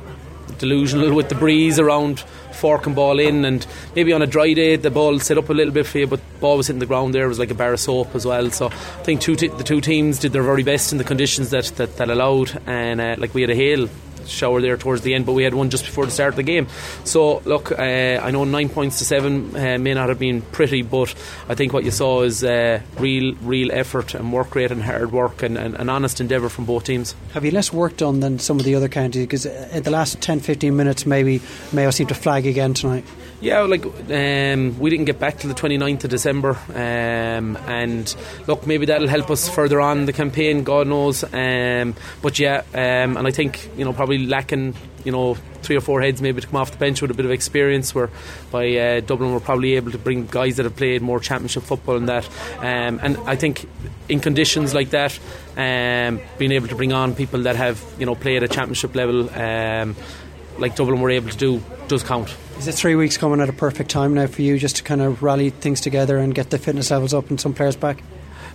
delusional 0.59 1.15
with 1.15 1.29
the 1.29 1.35
breeze 1.35 1.79
around 1.79 2.21
fork 2.53 2.87
and 2.87 2.95
ball 2.95 3.19
in 3.19 3.45
and 3.45 3.67
maybe 3.97 4.13
on 4.13 4.23
a 4.23 4.27
dry 4.27 4.53
day 4.53 4.77
the 4.77 4.91
ball 4.91 5.19
set 5.19 5.37
up 5.37 5.51
a 5.51 5.53
little 5.53 5.73
bit 5.73 5.87
for 5.87 5.99
you 5.99 6.07
but 6.07 6.21
ball 6.41 6.57
was 6.57 6.69
hitting 6.69 6.81
the 6.81 6.87
ground 6.87 7.15
there. 7.15 7.25
It 7.25 7.29
was 7.29 7.39
like 7.39 7.51
a 7.51 7.55
bar 7.55 7.73
of 7.73 7.81
soap 7.81 8.15
as 8.15 8.25
well. 8.25 8.51
So 8.51 8.67
I 8.67 9.03
think 9.03 9.21
two 9.21 9.37
te- 9.37 9.49
the 9.49 9.65
two 9.65 9.81
teams 9.81 10.19
did 10.19 10.33
their 10.33 10.43
very 10.43 10.63
best 10.63 10.93
in 10.93 10.99
the 10.99 11.05
conditions 11.05 11.51
that, 11.51 11.67
that, 11.77 11.97
that 11.97 12.11
allowed 12.11 12.61
and 12.67 13.01
uh, 13.01 13.17
like 13.19 13.35
we 13.35 13.41
had 13.41 13.51
a 13.51 13.55
hail 13.55 13.89
shower 14.27 14.61
there 14.61 14.77
towards 14.77 15.03
the 15.03 15.15
end, 15.15 15.27
but 15.27 15.33
we 15.33 15.45
had 15.45 15.55
one 15.55 15.71
just 15.71 15.85
before 15.85 16.05
the 16.05 16.13
start 16.13 16.31
of 16.31 16.37
the 16.37 16.43
game. 16.43 16.67
So, 17.05 17.41
look, 17.41 17.73
uh, 17.73 17.83
I 17.83 18.31
know 18.31 18.45
nine 18.45 18.69
points 18.69 18.99
to 18.99 19.05
seven 19.05 19.57
uh, 19.57 19.79
may 19.79 19.95
not 19.95 20.09
have 20.09 20.19
been 20.19 20.43
pretty, 20.43 20.83
but 20.83 21.15
I 21.49 21.55
think 21.55 21.73
what 21.73 21.85
you 21.85 21.91
saw 21.91 22.23
is 22.23 22.45
uh, 22.45 22.81
real, 22.99 23.35
real 23.43 23.73
effort 23.73 24.15
and 24.15 24.33
work 24.33 24.55
rate 24.55 24.71
and 24.71 24.83
hard 24.83 25.13
work 25.13 25.43
and, 25.43 25.59
an 25.59 25.89
honest 25.89 26.21
endeavour 26.21 26.49
from 26.49 26.65
both 26.67 26.85
teams. 26.85 27.15
Have 27.33 27.45
you 27.45 27.51
less 27.51 27.73
work 27.73 27.97
done 27.97 28.21
than 28.21 28.39
some 28.39 28.59
of 28.59 28.65
the 28.65 28.75
other 28.75 28.89
counties? 28.89 29.25
Because 29.25 29.47
in 29.47 29.83
the 29.83 29.91
last 29.91 30.21
10 30.21 30.41
15 30.41 30.77
minutes, 30.77 31.07
maybe 31.07 31.41
Mayo 31.73 31.91
seemed 31.91 32.09
to 32.09 32.15
flag 32.15 32.47
again 32.47 32.75
tonight. 32.75 33.05
Yeah, 33.45 33.61
like 33.61 33.85
um, 33.85 34.79
we 34.79 34.89
didn't 34.89 35.05
get 35.05 35.19
back 35.19 35.37
till 35.39 35.53
the 35.53 35.55
29th 35.55 36.05
of 36.05 36.11
December, 36.11 36.57
um, 36.71 37.59
and 37.69 38.17
look, 38.47 38.67
maybe 38.67 38.87
that'll 38.87 39.07
help 39.07 39.31
us 39.31 39.51
further 39.51 39.83
on 39.83 40.07
the 40.07 40.15
campaign. 40.15 40.65
God 40.65 40.87
knows, 40.87 41.25
um, 41.25 41.95
but 42.23 42.39
yeah, 42.39 42.63
um, 42.73 43.19
and 43.19 43.27
I 43.27 43.31
think 43.33 43.69
you 43.77 43.85
know 43.85 43.93
probably 43.93 44.25
lacking 44.25 44.75
you 45.05 45.13
know 45.13 45.35
three 45.61 45.77
or 45.77 45.83
four 45.83 46.01
heads 46.01 46.23
maybe 46.23 46.41
to 46.41 46.47
come 46.47 46.57
off 46.57 46.71
the 46.71 46.79
bench 46.79 47.03
with 47.03 47.11
a 47.11 47.15
bit 47.15 47.27
of 47.27 47.33
experience. 47.33 47.95
Where 47.95 48.09
by 48.51 48.79
uh, 48.79 49.01
Dublin 49.01 49.35
were 49.35 49.41
probably 49.41 49.75
able 49.75 49.93
to 49.93 49.99
bring 49.99 50.25
guys 50.25 50.57
that 50.57 50.65
have 50.65 50.77
played 50.77 51.03
more 51.03 51.21
championship 51.21 51.65
football 51.65 51.99
and 51.99 52.09
that, 52.09 52.27
um, 52.61 52.99
and 53.03 53.19
I 53.27 53.37
think 53.37 53.69
in 54.09 54.21
conditions 54.21 54.73
like 54.73 54.89
that, 54.91 55.19
um, 55.59 56.19
being 56.39 56.53
able 56.53 56.69
to 56.69 56.77
bring 56.77 56.95
on 56.95 57.15
people 57.15 57.43
that 57.43 57.57
have 57.57 57.85
you 57.99 58.07
know 58.07 58.15
played 58.15 58.43
at 58.43 58.53
championship 58.53 58.95
level 58.95 59.29
like 60.59 60.77
Dublin 60.77 61.01
were 61.01 61.11
able 61.11 61.29
to 61.29 61.37
do 61.37 61.63
does 61.89 62.03
count. 62.03 62.35
Is 62.59 62.69
it 62.69 62.75
three 62.75 62.95
weeks 62.95 63.17
coming 63.17 63.41
at 63.41 63.49
a 63.49 63.53
perfect 63.53 63.91
time 63.91 64.15
now 64.15 64.27
for 64.27 64.43
you 64.43 64.59
just 64.59 64.77
to 64.77 64.83
kind 64.83 65.03
of 65.03 65.23
rally 65.23 65.51
things 65.51 65.81
together 65.81 66.19
and 66.19 66.35
get 66.35 66.51
the 66.51 66.59
fitness 66.59 66.91
levels 66.91 67.13
up 67.13 67.29
and 67.31 67.41
some 67.41 67.53
players 67.53 67.77
back? 67.77 68.03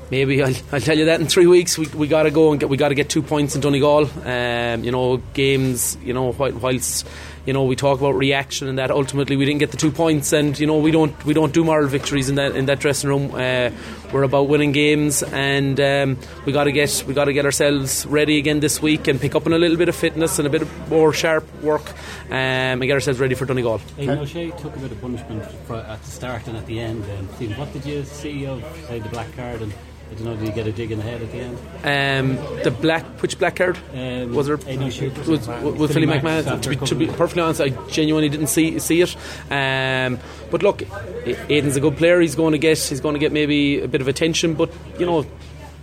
Maybe 0.10 0.42
I'll, 0.42 0.56
I'll 0.72 0.81
tell 0.81 0.98
you 0.98 1.06
that 1.06 1.22
in 1.22 1.28
three 1.28 1.46
weeks 1.46 1.78
we, 1.78 1.88
we 1.90 2.07
got 2.07 2.24
to 2.24 2.31
go 2.31 2.51
and 2.51 2.60
get 2.60 2.69
we 2.69 2.78
got 2.78 2.90
to 2.90 2.96
get 2.96 3.10
two 3.10 3.22
points 3.22 3.56
in 3.56 3.62
Donegal. 3.62 4.10
Um, 4.25 4.84
you 4.84 4.92
know 4.92 5.18
games. 5.34 5.98
You 6.04 6.13
know 6.13 6.30
whilst 6.31 7.07
you 7.50 7.54
know 7.54 7.63
we 7.63 7.75
talk 7.75 7.98
about 7.98 8.13
reaction 8.13 8.68
and 8.68 8.78
that 8.78 8.92
ultimately 8.92 9.35
we 9.35 9.44
didn't 9.44 9.57
get 9.57 9.71
the 9.71 9.78
two 9.78 9.90
points 9.90 10.31
and 10.33 10.59
you 10.59 10.68
know 10.68 10.78
we 10.78 10.92
don't 10.92 11.26
we 11.26 11.33
don't 11.33 11.52
do 11.52 11.64
moral 11.64 11.88
victories 11.88 12.30
in 12.30 12.35
that 12.35 12.56
in 12.56 12.68
that 12.68 12.78
dressing 12.78 13.09
room. 13.09 13.33
Uh, 13.33 13.71
we're 14.14 14.21
about 14.21 14.47
winning 14.47 14.71
games 14.71 15.23
and 15.23 15.80
um, 15.80 16.16
we 16.45 16.54
got 16.54 16.66
to 16.66 16.71
get 16.71 17.04
we 17.07 17.16
got 17.16 17.26
to 17.26 17.33
get 17.33 17.45
ourselves 17.45 18.06
ready 18.06 18.38
again 18.38 18.59
this 18.59 18.83
week 18.83 19.07
and 19.07 19.19
pick 19.19 19.33
up 19.33 19.47
on 19.47 19.54
a 19.54 19.57
little 19.57 19.78
bit 19.78 19.90
of 19.90 19.95
fitness 19.95 20.38
and 20.38 20.45
a 20.45 20.52
bit 20.52 20.62
more 20.90 21.12
sharp 21.12 21.44
work 21.64 21.90
um, 22.30 22.35
and 22.81 22.83
get 22.83 22.94
ourselves 22.94 23.19
ready 23.19 23.33
for 23.33 23.47
Donegal. 23.47 23.81
Aidan 23.97 24.19
O'Shea 24.19 24.52
took 24.52 24.76
a 24.76 24.80
bit 24.80 24.92
of 24.92 25.02
punishment 25.02 25.42
at 25.71 26.04
the 26.04 26.12
start 26.12 26.45
and 26.45 26.56
at 26.56 26.68
the 26.68 26.80
end. 26.80 27.04
Um, 27.04 27.28
what 27.57 27.73
did 27.73 27.83
you 27.83 28.04
see 28.04 28.45
of 28.45 28.64
say, 28.88 29.00
the 29.00 29.09
black 29.09 29.35
card 29.35 29.64
and 29.64 29.73
I 30.09 30.13
don't 30.16 30.23
know, 30.23 30.35
did 30.35 30.47
you 30.47 30.54
get 30.54 30.66
a 30.66 30.71
dig 30.71 30.92
in 30.92 30.97
the 30.97 31.04
head 31.04 31.21
at 31.21 31.31
the 31.31 31.37
end? 31.37 31.57
Um, 31.83 32.63
the 32.63 32.71
black, 32.71 33.06
which 33.21 33.37
black 33.37 33.57
card 33.57 33.78
um, 33.94 34.33
was 34.33 34.47
there? 34.47 34.57
Was, 34.57 34.99
was, 35.28 35.47
was 35.47 35.94
Philly 35.94 36.07
McMahon? 36.07 36.61
To 36.61 36.69
be, 36.69 36.75
to 36.78 36.95
be 36.95 37.07
perfectly 37.07 37.44
honest, 37.44 37.61
I 37.61 37.69
genuinely 37.89 38.30
didn't 38.30 38.47
see 38.47 38.80
see 38.80 39.01
it. 39.01 39.16
Um, 39.51 40.18
but 40.49 40.63
look, 40.63 40.81
Aidan's 41.25 41.75
a 41.75 41.80
good 41.80 41.97
player. 41.97 42.19
He's 42.21 42.35
going 42.35 42.54
to 42.54 42.57
get 42.57 42.80
he's 42.80 43.01
going 43.01 43.13
to 43.13 43.19
get 43.19 43.31
maybe 43.31 43.81
a 43.81 43.87
bit 43.87 44.01
of 44.01 44.07
attention. 44.07 44.56
But 44.56 44.73
you 44.97 45.06
know, 45.06 45.25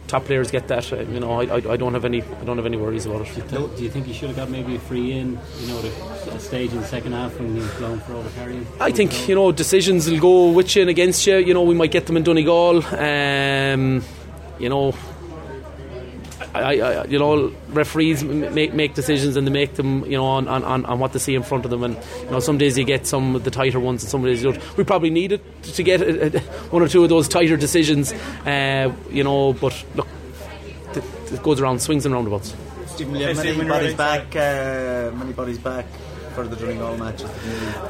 top 0.08 0.24
players 0.24 0.50
get 0.50 0.68
that. 0.68 0.92
Uh, 0.92 1.02
you 1.02 1.20
know, 1.20 1.32
I, 1.32 1.44
I, 1.44 1.72
I, 1.72 1.76
don't 1.76 1.94
have 1.94 2.04
any 2.04 2.22
I 2.22 2.44
don't 2.44 2.56
have 2.56 2.66
any 2.66 2.76
worries 2.76 3.06
about 3.06 3.26
it. 3.26 3.48
Do 3.48 3.70
you 3.78 3.90
think 3.90 4.06
he 4.06 4.12
should 4.12 4.28
have 4.28 4.36
got 4.36 4.50
maybe 4.50 4.76
a 4.76 4.78
free 4.80 5.12
in? 5.12 5.38
You 5.60 5.68
know, 5.68 5.82
the 5.82 6.38
stage 6.38 6.72
in 6.72 6.80
the 6.80 6.86
second 6.86 7.12
half 7.12 7.38
when 7.38 7.54
he 7.54 7.60
was 7.60 7.72
blown 7.74 8.00
for 8.00 8.14
overcarrying. 8.14 8.66
I 8.80 8.90
think 8.90 9.28
you 9.28 9.34
know 9.34 9.52
decisions 9.52 10.10
will 10.10 10.20
go 10.20 10.50
with 10.50 10.74
you 10.74 10.82
and 10.82 10.90
against 10.90 11.26
you. 11.26 11.36
You 11.36 11.54
know, 11.54 11.62
we 11.62 11.74
might 11.74 11.92
get 11.92 12.06
them 12.06 12.16
in 12.16 12.24
Donegal. 12.24 12.84
Um, 12.94 14.02
you 14.58 14.68
know. 14.68 14.94
I, 16.54 16.80
I, 16.80 17.04
you 17.04 17.18
know, 17.18 17.52
referees 17.68 18.22
make 18.24 18.72
make 18.72 18.94
decisions 18.94 19.36
and 19.36 19.46
they 19.46 19.50
make 19.50 19.74
them, 19.74 20.04
you 20.04 20.16
know, 20.16 20.24
on, 20.24 20.48
on, 20.48 20.84
on 20.84 20.98
what 20.98 21.12
they 21.12 21.18
see 21.18 21.34
in 21.34 21.42
front 21.42 21.64
of 21.64 21.70
them. 21.70 21.82
And 21.82 21.96
you 22.22 22.30
know, 22.30 22.40
some 22.40 22.56
days 22.58 22.76
you 22.78 22.84
get 22.84 23.06
some 23.06 23.36
of 23.36 23.44
the 23.44 23.50
tighter 23.50 23.80
ones, 23.80 24.02
and 24.02 24.10
some 24.10 24.22
days 24.22 24.42
you 24.42 24.52
don't. 24.52 24.76
We 24.76 24.84
probably 24.84 25.10
needed 25.10 25.40
to 25.62 25.82
get 25.82 26.00
a, 26.00 26.36
a, 26.36 26.40
one 26.70 26.82
or 26.82 26.88
two 26.88 27.02
of 27.02 27.08
those 27.08 27.28
tighter 27.28 27.56
decisions, 27.56 28.12
uh, 28.46 28.92
you 29.10 29.24
know. 29.24 29.54
But 29.54 29.82
look, 29.94 30.08
it 30.94 31.42
goes 31.42 31.60
around 31.60 31.80
swings 31.80 32.04
and 32.06 32.14
roundabouts. 32.14 32.54
Stephen, 32.86 33.14
many 33.14 33.68
bodies 33.68 33.94
back, 33.94 34.34
uh, 34.36 35.14
many 35.16 35.32
bodies 35.32 35.58
back 35.58 35.86
for 36.36 36.46
the 36.46 36.54
Donegal 36.54 36.98
match. 36.98 37.24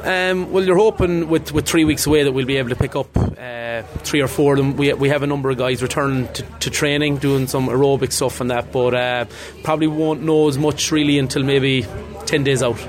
Um, 0.05 0.51
well, 0.51 0.63
you're 0.63 0.77
hoping 0.77 1.27
with, 1.27 1.51
with 1.51 1.67
three 1.67 1.85
weeks 1.85 2.07
away 2.07 2.23
that 2.23 2.31
we'll 2.31 2.45
be 2.45 2.57
able 2.57 2.69
to 2.69 2.75
pick 2.75 2.95
up 2.95 3.15
uh, 3.15 3.83
three 3.99 4.21
or 4.21 4.27
four 4.27 4.53
of 4.53 4.57
them. 4.57 4.77
We, 4.77 4.93
we 4.93 5.09
have 5.09 5.21
a 5.21 5.27
number 5.27 5.49
of 5.49 5.57
guys 5.57 5.83
returning 5.83 6.31
to, 6.33 6.43
to 6.43 6.69
training, 6.69 7.17
doing 7.17 7.47
some 7.47 7.67
aerobic 7.67 8.11
stuff 8.11 8.41
and 8.41 8.49
that, 8.49 8.71
but 8.71 8.93
uh, 8.93 9.25
probably 9.63 9.87
won't 9.87 10.23
know 10.23 10.47
as 10.47 10.57
much 10.57 10.91
really 10.91 11.19
until 11.19 11.43
maybe 11.43 11.85
ten 12.25 12.43
days 12.43 12.63
out. 12.63 12.79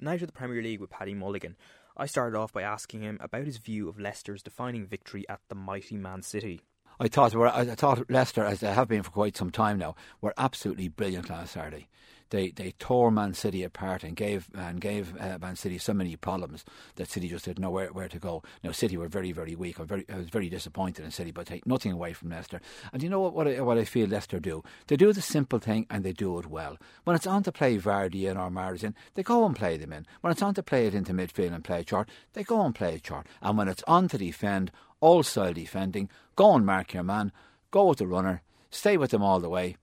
Night 0.00 0.22
of 0.22 0.28
the 0.28 0.32
Premier 0.32 0.62
League 0.62 0.80
with 0.80 0.90
Paddy 0.90 1.14
Mulligan. 1.14 1.56
I 1.96 2.06
started 2.06 2.38
off 2.38 2.52
by 2.52 2.62
asking 2.62 3.02
him 3.02 3.18
about 3.20 3.44
his 3.44 3.58
view 3.58 3.88
of 3.88 3.98
Leicester's 3.98 4.42
defining 4.42 4.86
victory 4.86 5.28
at 5.28 5.40
the 5.48 5.54
mighty 5.54 5.96
Man 5.96 6.22
City. 6.22 6.62
I 6.98 7.08
thought 7.08 7.34
I 7.34 7.64
thought 7.74 8.10
Leicester, 8.10 8.44
as 8.44 8.60
they 8.60 8.72
have 8.72 8.88
been 8.88 9.02
for 9.02 9.10
quite 9.10 9.36
some 9.36 9.50
time 9.50 9.78
now, 9.78 9.94
were 10.20 10.34
absolutely 10.36 10.88
brilliant 10.88 11.30
last 11.30 11.52
Saturday. 11.52 11.88
They 12.30 12.50
they 12.50 12.72
tore 12.78 13.10
Man 13.10 13.34
City 13.34 13.62
apart 13.62 14.02
and 14.02 14.16
gave 14.16 14.48
and 14.54 14.80
gave 14.80 15.14
uh, 15.20 15.38
Man 15.40 15.56
City 15.56 15.78
so 15.78 15.92
many 15.92 16.16
problems 16.16 16.64
that 16.96 17.10
City 17.10 17.28
just 17.28 17.44
didn't 17.44 17.60
know 17.60 17.70
where, 17.70 17.92
where 17.92 18.08
to 18.08 18.18
go. 18.18 18.42
Now 18.64 18.72
City 18.72 18.96
were 18.96 19.08
very 19.08 19.32
very 19.32 19.54
weak. 19.54 19.78
I, 19.80 19.84
very, 19.84 20.04
was 20.08 20.30
very 20.30 20.48
disappointed 20.48 21.04
in 21.04 21.10
City, 21.10 21.32
but 21.32 21.46
take 21.46 21.66
nothing 21.66 21.92
away 21.92 22.12
from 22.12 22.30
Leicester. 22.30 22.60
And 22.92 23.02
you 23.02 23.08
know 23.08 23.20
what 23.20 23.34
what 23.34 23.48
I, 23.48 23.60
what 23.60 23.78
I 23.78 23.84
feel 23.84 24.08
Leicester 24.08 24.40
do? 24.40 24.62
They 24.86 24.96
do 24.96 25.12
the 25.12 25.22
simple 25.22 25.58
thing 25.58 25.86
and 25.90 26.04
they 26.04 26.12
do 26.12 26.38
it 26.38 26.46
well. 26.46 26.78
When 27.04 27.16
it's 27.16 27.26
on 27.26 27.42
to 27.44 27.52
play 27.52 27.78
Vardy 27.78 28.28
and 28.28 28.38
or 28.38 28.50
Mahrez 28.50 28.84
in, 28.84 28.94
they 29.14 29.22
go 29.22 29.44
and 29.44 29.56
play 29.56 29.76
them 29.76 29.92
in. 29.92 30.06
When 30.20 30.30
it's 30.30 30.42
on 30.42 30.54
to 30.54 30.62
play 30.62 30.86
it 30.86 30.94
into 30.94 31.12
midfield 31.12 31.54
and 31.54 31.64
play 31.64 31.80
it 31.80 31.88
short, 31.88 32.08
they 32.32 32.44
go 32.44 32.64
and 32.64 32.74
play 32.74 32.94
it 32.94 33.06
short. 33.06 33.26
And 33.42 33.58
when 33.58 33.68
it's 33.68 33.84
on 33.86 34.08
to 34.08 34.18
defend, 34.18 34.70
all 35.00 35.22
style 35.22 35.52
defending, 35.52 36.08
go 36.36 36.54
and 36.54 36.64
mark 36.64 36.94
your 36.94 37.02
man, 37.02 37.32
go 37.70 37.86
with 37.86 37.98
the 37.98 38.06
runner, 38.06 38.42
stay 38.70 38.96
with 38.96 39.10
them 39.10 39.22
all 39.22 39.40
the 39.40 39.48
way, 39.48 39.76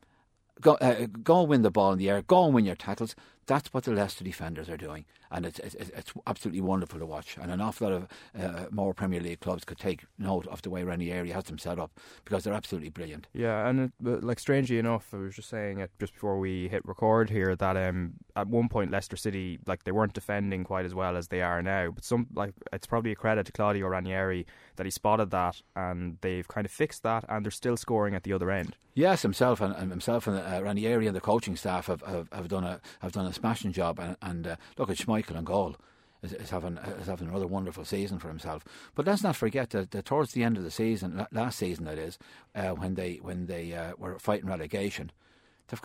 go, 0.61 0.73
uh, 0.75 1.07
go 1.23 1.41
and 1.41 1.49
win 1.49 1.61
the 1.61 1.71
ball 1.71 1.91
in 1.93 1.99
the 1.99 2.09
air, 2.09 2.21
go 2.21 2.45
and 2.45 2.53
win 2.53 2.65
your 2.65 2.75
tackles. 2.75 3.15
That's 3.45 3.73
what 3.73 3.85
the 3.85 3.91
Leicester 3.91 4.23
defenders 4.23 4.69
are 4.69 4.77
doing, 4.77 5.05
and 5.31 5.45
it's 5.45 5.59
it's, 5.59 5.75
it's 5.75 6.13
absolutely 6.25 6.61
wonderful 6.61 6.99
to 6.99 7.05
watch. 7.05 7.37
And 7.41 7.51
an 7.51 7.61
awful 7.61 7.89
lot 7.89 7.95
of 7.95 8.07
uh, 8.39 8.65
more 8.71 8.93
Premier 8.93 9.19
League 9.19 9.39
clubs 9.39 9.63
could 9.63 9.79
take 9.79 10.05
note 10.17 10.47
of 10.47 10.61
the 10.61 10.69
way 10.69 10.83
Ranieri 10.83 11.31
has 11.31 11.45
them 11.45 11.57
set 11.57 11.79
up 11.79 11.91
because 12.25 12.43
they're 12.43 12.53
absolutely 12.53 12.89
brilliant. 12.89 13.27
Yeah, 13.33 13.67
and 13.67 13.91
it, 14.05 14.23
like 14.23 14.39
strangely 14.39 14.77
enough, 14.77 15.13
I 15.13 15.17
was 15.17 15.35
just 15.35 15.49
saying 15.49 15.79
it 15.79 15.91
just 15.99 16.13
before 16.13 16.39
we 16.39 16.67
hit 16.67 16.85
record 16.85 17.29
here 17.29 17.55
that 17.55 17.77
um, 17.77 18.13
at 18.35 18.47
one 18.47 18.69
point 18.69 18.91
Leicester 18.91 19.17
City 19.17 19.59
like 19.65 19.83
they 19.83 19.91
weren't 19.91 20.13
defending 20.13 20.63
quite 20.63 20.85
as 20.85 20.95
well 20.95 21.17
as 21.17 21.27
they 21.27 21.41
are 21.41 21.61
now. 21.61 21.91
But 21.91 22.03
some 22.03 22.27
like 22.33 22.53
it's 22.73 22.87
probably 22.87 23.11
a 23.11 23.15
credit 23.15 23.45
to 23.47 23.51
Claudio 23.51 23.87
Ranieri 23.87 24.45
that 24.75 24.85
he 24.85 24.91
spotted 24.91 25.31
that 25.31 25.61
and 25.75 26.17
they've 26.21 26.47
kind 26.47 26.65
of 26.65 26.71
fixed 26.71 27.03
that 27.03 27.25
and 27.29 27.43
they're 27.43 27.51
still 27.51 27.77
scoring 27.77 28.15
at 28.15 28.23
the 28.23 28.33
other 28.33 28.51
end. 28.51 28.75
Yes, 28.93 29.21
himself 29.21 29.61
and, 29.61 29.75
and 29.75 29.91
himself 29.91 30.25
and 30.25 30.37
uh, 30.39 30.63
Ranieri 30.63 31.05
and 31.05 31.15
the 31.15 31.21
coaching 31.21 31.55
staff 31.55 31.85
have, 31.85 32.01
have, 32.01 32.29
have 32.31 32.47
done 32.47 32.63
a 32.63 32.81
have 33.01 33.11
done 33.11 33.27
a 33.27 33.33
smashing 33.33 33.71
job. 33.71 33.99
And, 33.99 34.17
and 34.23 34.47
uh, 34.47 34.55
look 34.75 34.89
at 34.89 34.97
Schmeichel 34.97 35.16
and 35.29 35.45
goal. 35.45 35.75
Is, 36.23 36.33
is, 36.33 36.49
having 36.49 36.77
is 36.77 37.05
having 37.05 37.27
another 37.27 37.45
wonderful 37.45 37.85
season 37.85 38.17
for 38.17 38.27
himself, 38.27 38.65
but 38.95 39.05
let's 39.05 39.21
not 39.21 39.35
forget 39.35 39.69
that, 39.69 39.91
that 39.91 40.05
towards 40.05 40.33
the 40.33 40.43
end 40.43 40.57
of 40.57 40.63
the 40.63 40.71
season, 40.71 41.27
last 41.31 41.59
season 41.59 41.85
that 41.85 41.99
is, 41.99 42.17
uh, 42.55 42.69
when 42.69 42.95
they 42.95 43.19
when 43.21 43.45
they 43.45 43.71
uh, 43.75 43.91
were 43.99 44.17
fighting 44.17 44.49
relegation, 44.49 45.11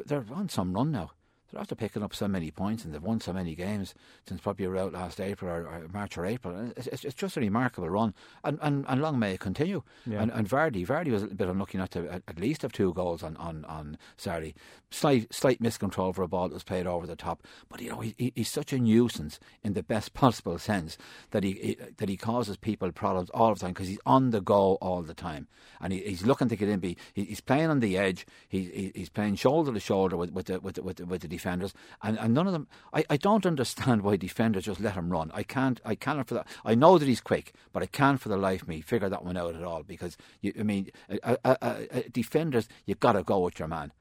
they're 0.07 0.25
on 0.33 0.49
some 0.49 0.73
run 0.73 0.91
now 0.91 1.11
they're 1.53 1.61
after 1.61 1.75
picking 1.75 2.03
up 2.03 2.15
so 2.15 2.27
many 2.27 2.51
points 2.51 2.85
and 2.85 2.95
they've 2.95 3.03
won 3.03 3.21
so 3.21 3.33
many 3.33 3.55
games 3.55 3.95
since 4.27 4.41
probably 4.41 4.67
around 4.67 4.95
last 4.95 5.21
April 5.21 5.51
or, 5.51 5.67
or 5.67 5.89
March 5.93 6.17
or 6.17 6.25
April. 6.25 6.73
It's, 6.77 6.87
it's, 6.87 7.05
it's, 7.05 7.15
just 7.15 7.37
a 7.37 7.41
remarkable 7.41 7.91
run, 7.91 8.15
and, 8.43 8.59
and, 8.63 8.85
and 8.89 9.03
long 9.03 9.19
may 9.19 9.35
it 9.35 9.41
continue. 9.41 9.83
Yeah. 10.07 10.23
And, 10.23 10.33
and 10.33 10.49
Vardy, 10.49 10.87
Vardy 10.87 11.11
was 11.11 11.23
a 11.23 11.29
bit 11.29 11.49
unlucky 11.49 11.79
not 11.79 11.91
to 11.93 12.09
at, 12.11 12.23
at 12.27 12.41
least 12.41 12.63
have 12.63 12.73
two 12.73 12.93
goals 12.95 13.23
on, 13.23 13.37
on, 13.37 13.65
on 13.67 13.99
Saturday. 14.17 14.55
Slight 14.91 15.33
slight 15.33 15.61
miscontrol 15.63 16.15
for 16.15 16.23
a 16.23 16.29
ball 16.29 16.49
that 16.49 16.55
was 16.55 16.65
played 16.65 16.87
over 16.87 17.07
the 17.07 17.17
top, 17.17 17.43
but 17.69 17.81
you 17.81 17.91
know 17.91 18.01
he, 18.01 18.33
he's 18.35 18.51
such 18.51 18.73
a 18.73 18.79
nuisance 18.79 19.41
in 19.63 19.73
the 19.73 19.83
best 19.83 20.13
possible 20.15 20.59
sense 20.59 20.99
that 21.31 21.45
he, 21.45 21.53
he 21.53 21.77
that 21.97 22.09
he 22.09 22.17
causes 22.17 22.57
people 22.57 22.93
problems 22.93 23.31
all 23.31 23.55
the 23.55 23.61
time 23.61 23.73
because 23.73 23.89
he's 23.89 23.99
on 24.05 24.31
the 24.31 24.41
go 24.41 24.75
all 24.83 25.03
the 25.03 25.15
time, 25.15 25.49
and 25.81 25.93
he, 25.93 26.01
he's 26.01 26.27
looking 26.27 26.49
to 26.49 26.57
get 26.57 26.69
in. 26.69 26.81
Be 26.81 26.97
he's 27.15 27.41
playing 27.41 27.71
on 27.71 27.81
the 27.81 27.97
edge. 27.97 28.27
He, 28.49 28.93
he's 28.95 29.09
playing 29.09 29.37
shoulder 29.37 29.73
to 29.73 29.81
shoulder 29.81 30.17
with 30.17 30.33
with 30.33 30.47
the 30.47 30.61
with 30.61 30.75
the, 30.75 30.83
with 30.83 30.97
the, 30.97 31.07
with 31.07 31.23
the 31.23 31.29
defenders, 31.43 31.75
and, 32.03 32.19
and 32.19 32.33
none 32.33 32.47
of 32.47 32.53
them. 32.53 32.69
I, 32.93 33.05
I 33.11 33.17
don't 33.17 33.45
understand 33.45 34.03
why 34.03 34.17
defenders 34.17 34.65
just 34.65 34.81
let 34.81 34.95
him 34.95 35.11
run. 35.11 35.31
I 35.35 35.43
can't. 35.43 35.81
I 35.85 35.95
cannot 35.97 36.29
for 36.29 36.35
that. 36.35 36.47
I 36.65 36.75
know 36.75 36.99
that 36.99 37.09
he's 37.09 37.21
quick, 37.21 37.53
but 37.73 37.83
I 37.83 37.87
can't 37.87 38.21
for 38.21 38.29
the 38.29 38.37
life 38.37 38.63
of 38.63 38.69
me 38.69 38.81
figure 38.81 39.09
that 39.09 39.25
one 39.25 39.37
out 39.37 39.57
at 39.57 39.65
all 39.65 39.83
because 39.83 40.17
you, 40.41 40.53
I 40.59 40.63
mean, 40.63 40.91
uh, 41.25 41.37
uh, 41.45 41.57
uh, 41.61 41.77
defenders, 42.13 42.69
you've 42.87 43.01
got 43.01 43.13
to 43.13 43.23
go 43.23 43.41
with 43.41 43.59
your 43.59 43.69
man. 43.69 43.93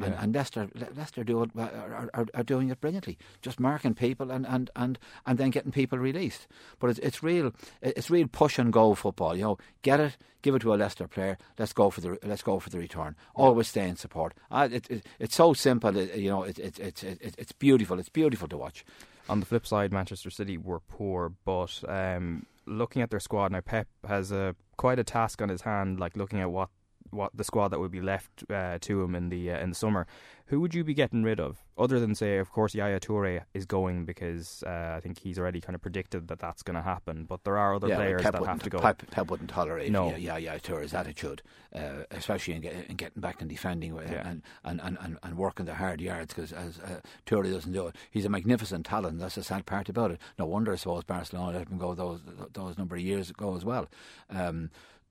Yeah. 0.00 0.06
And, 0.06 0.14
and 0.16 0.34
Leicester, 0.34 0.68
Leicester 0.96 1.24
do 1.24 1.42
it, 1.42 1.50
are, 1.56 2.10
are, 2.14 2.26
are, 2.34 2.42
doing 2.42 2.68
it 2.70 2.80
brilliantly, 2.80 3.18
just 3.42 3.58
marking 3.60 3.94
people 3.94 4.30
and, 4.30 4.46
and, 4.46 4.70
and, 4.76 4.98
and 5.26 5.38
then 5.38 5.50
getting 5.50 5.72
people 5.72 5.98
released. 5.98 6.46
But 6.78 6.90
it's, 6.90 6.98
it's 7.00 7.22
real, 7.22 7.52
it's 7.82 8.10
real 8.10 8.28
push 8.28 8.58
and 8.58 8.72
go 8.72 8.94
football. 8.94 9.36
You 9.36 9.42
know, 9.42 9.58
get 9.82 10.00
it, 10.00 10.16
give 10.42 10.54
it 10.54 10.60
to 10.60 10.74
a 10.74 10.76
Leicester 10.76 11.08
player. 11.08 11.38
Let's 11.58 11.72
go 11.72 11.90
for 11.90 12.00
the 12.00 12.18
let's 12.24 12.42
go 12.42 12.58
for 12.58 12.70
the 12.70 12.78
return. 12.78 13.16
Always 13.34 13.68
stay 13.68 13.88
in 13.88 13.96
support. 13.96 14.34
Uh, 14.50 14.68
it, 14.70 14.90
it, 14.90 15.06
it's 15.18 15.36
so 15.36 15.52
simple. 15.54 15.96
you 15.96 16.30
know, 16.30 16.42
it, 16.44 16.58
it, 16.58 16.78
it, 16.78 17.02
it, 17.04 17.34
it's 17.38 17.52
beautiful. 17.52 17.98
It's 17.98 18.08
beautiful 18.08 18.48
to 18.48 18.56
watch. 18.56 18.84
On 19.28 19.40
the 19.40 19.46
flip 19.46 19.66
side, 19.66 19.92
Manchester 19.92 20.30
City 20.30 20.56
were 20.56 20.80
poor, 20.80 21.32
but 21.44 21.82
um, 21.86 22.46
looking 22.66 23.02
at 23.02 23.10
their 23.10 23.20
squad 23.20 23.52
now, 23.52 23.60
Pep 23.60 23.86
has 24.06 24.32
a 24.32 24.54
quite 24.76 24.98
a 24.98 25.04
task 25.04 25.42
on 25.42 25.48
his 25.48 25.62
hand. 25.62 26.00
Like 26.00 26.16
looking 26.16 26.40
at 26.40 26.50
what 26.50 26.70
what 27.10 27.36
the 27.36 27.44
squad 27.44 27.68
that 27.68 27.80
would 27.80 27.90
be 27.90 28.00
left 28.00 28.44
uh, 28.50 28.78
to 28.80 29.02
him 29.02 29.14
in 29.14 29.28
the 29.28 29.50
uh, 29.50 29.58
in 29.58 29.70
the 29.70 29.74
summer. 29.74 30.06
Who 30.46 30.60
would 30.60 30.74
you 30.74 30.82
be 30.82 30.94
getting 30.94 31.22
rid 31.22 31.40
of, 31.40 31.58
other 31.76 32.00
than 32.00 32.14
say, 32.14 32.38
of 32.38 32.50
course, 32.50 32.74
Yaya 32.74 32.98
Toure 33.00 33.42
is 33.52 33.66
going 33.66 34.06
because 34.06 34.64
uh, 34.66 34.94
I 34.96 35.00
think 35.00 35.18
he's 35.18 35.38
already 35.38 35.60
kind 35.60 35.74
of 35.74 35.82
predicted 35.82 36.28
that 36.28 36.38
that's 36.38 36.62
going 36.62 36.76
to 36.76 36.82
happen. 36.82 37.24
But 37.24 37.44
there 37.44 37.58
are 37.58 37.74
other 37.74 37.88
yeah, 37.88 37.96
players 37.96 38.22
that 38.22 38.34
have 38.34 38.62
to 38.62 38.70
go. 38.70 38.78
Pep, 38.78 39.02
Pep 39.10 39.30
wouldn't 39.30 39.50
tolerate 39.50 39.92
no. 39.92 40.16
Yaya 40.16 40.58
Toure's 40.58 40.94
attitude, 40.94 41.42
uh, 41.74 42.04
especially 42.12 42.54
in, 42.54 42.62
get, 42.62 42.72
in, 42.88 42.96
getting 42.96 43.20
back 43.20 43.42
and 43.42 43.50
defending 43.50 43.94
yeah. 43.94 44.26
and, 44.26 44.42
and, 44.64 44.80
and, 44.82 44.96
and, 45.02 45.18
and 45.22 45.36
working 45.36 45.66
the 45.66 45.74
hard 45.74 46.00
yards 46.00 46.32
because 46.32 46.50
as 46.50 46.78
uh, 46.78 47.00
Toure 47.26 47.52
doesn't 47.52 47.72
do 47.72 47.88
it. 47.88 47.96
He's 48.10 48.24
a 48.24 48.30
magnificent 48.30 48.86
talent. 48.86 49.18
That's 49.18 49.34
the 49.34 49.44
sad 49.44 49.66
part 49.66 49.90
about 49.90 50.12
it. 50.12 50.20
No 50.38 50.46
wonder 50.46 50.72
I 50.72 50.76
suppose 50.76 51.04
Barcelona 51.04 51.58
let 51.58 51.68
him 51.68 51.76
go 51.76 51.94
those 51.94 52.20
those 52.54 52.78
number 52.78 52.96
of 52.96 53.02
years 53.02 53.28
ago 53.28 53.54
as 53.54 53.66
well. 53.66 53.86
Um, 54.30 54.70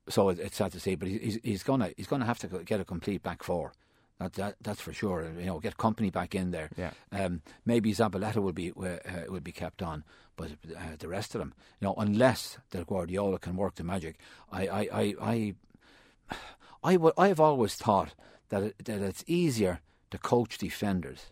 so 0.10 0.30
it, 0.30 0.40
it's 0.40 0.58
sad 0.58 0.72
to 0.74 0.80
see, 0.80 0.96
but 0.96 1.08
he's 1.08 1.40
he's 1.44 1.64
gonna 1.64 1.92
he's 1.98 2.08
gonna 2.08 2.26
have 2.26 2.40
to 2.40 2.48
get 2.64 2.80
a 2.80 2.86
complete 2.86 3.24
back 3.24 3.44
four. 3.44 3.74
That, 4.20 4.34
that 4.34 4.56
that's 4.62 4.82
for 4.82 4.94
sure. 4.94 5.30
You 5.38 5.46
know, 5.46 5.60
get 5.60 5.78
Kompany 5.78 6.12
back 6.12 6.34
in 6.34 6.52
there. 6.52 6.70
Yeah. 6.76 6.92
Um, 7.12 7.42
maybe 7.66 7.94
Zabaleta 7.94 8.38
will 8.38 8.54
be 8.54 8.72
uh, 8.72 8.98
will 9.30 9.42
be 9.42 9.52
kept 9.52 9.84
on, 9.84 10.04
but 10.36 10.52
uh, 10.76 10.96
the 10.98 11.08
rest 11.08 11.36
of 11.36 11.40
them, 11.40 11.54
you 11.80 11.88
know, 11.88 11.96
unless 11.98 12.58
the 12.72 12.84
Guardiola 12.84 13.38
can 13.38 13.56
work 13.56 13.76
the 13.76 13.84
magic, 13.84 14.18
I 14.52 14.68
I 14.68 14.88
I 14.92 15.16
I, 15.22 16.36
I 16.84 16.98
would 16.98 17.14
I've 17.18 17.40
always 17.40 17.76
thought 17.76 18.16
that 18.50 18.64
it, 18.64 18.86
that 18.86 19.02
it's 19.02 19.24
easier 19.28 19.82
to 20.10 20.18
coach 20.18 20.58
defenders 20.58 21.28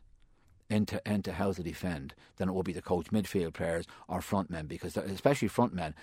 into 0.70 1.02
into 1.06 1.34
how 1.34 1.52
to 1.52 1.62
defend 1.62 2.14
than 2.38 2.50
it 2.50 2.54
would 2.54 2.66
be 2.66 2.74
the 2.74 2.82
coach 2.82 3.08
midfield 3.08 3.54
players 3.54 3.86
or 4.08 4.22
front 4.22 4.50
men 4.50 4.66
because 4.66 4.98
especially 4.98 5.48
front 5.48 5.74
men 5.74 5.94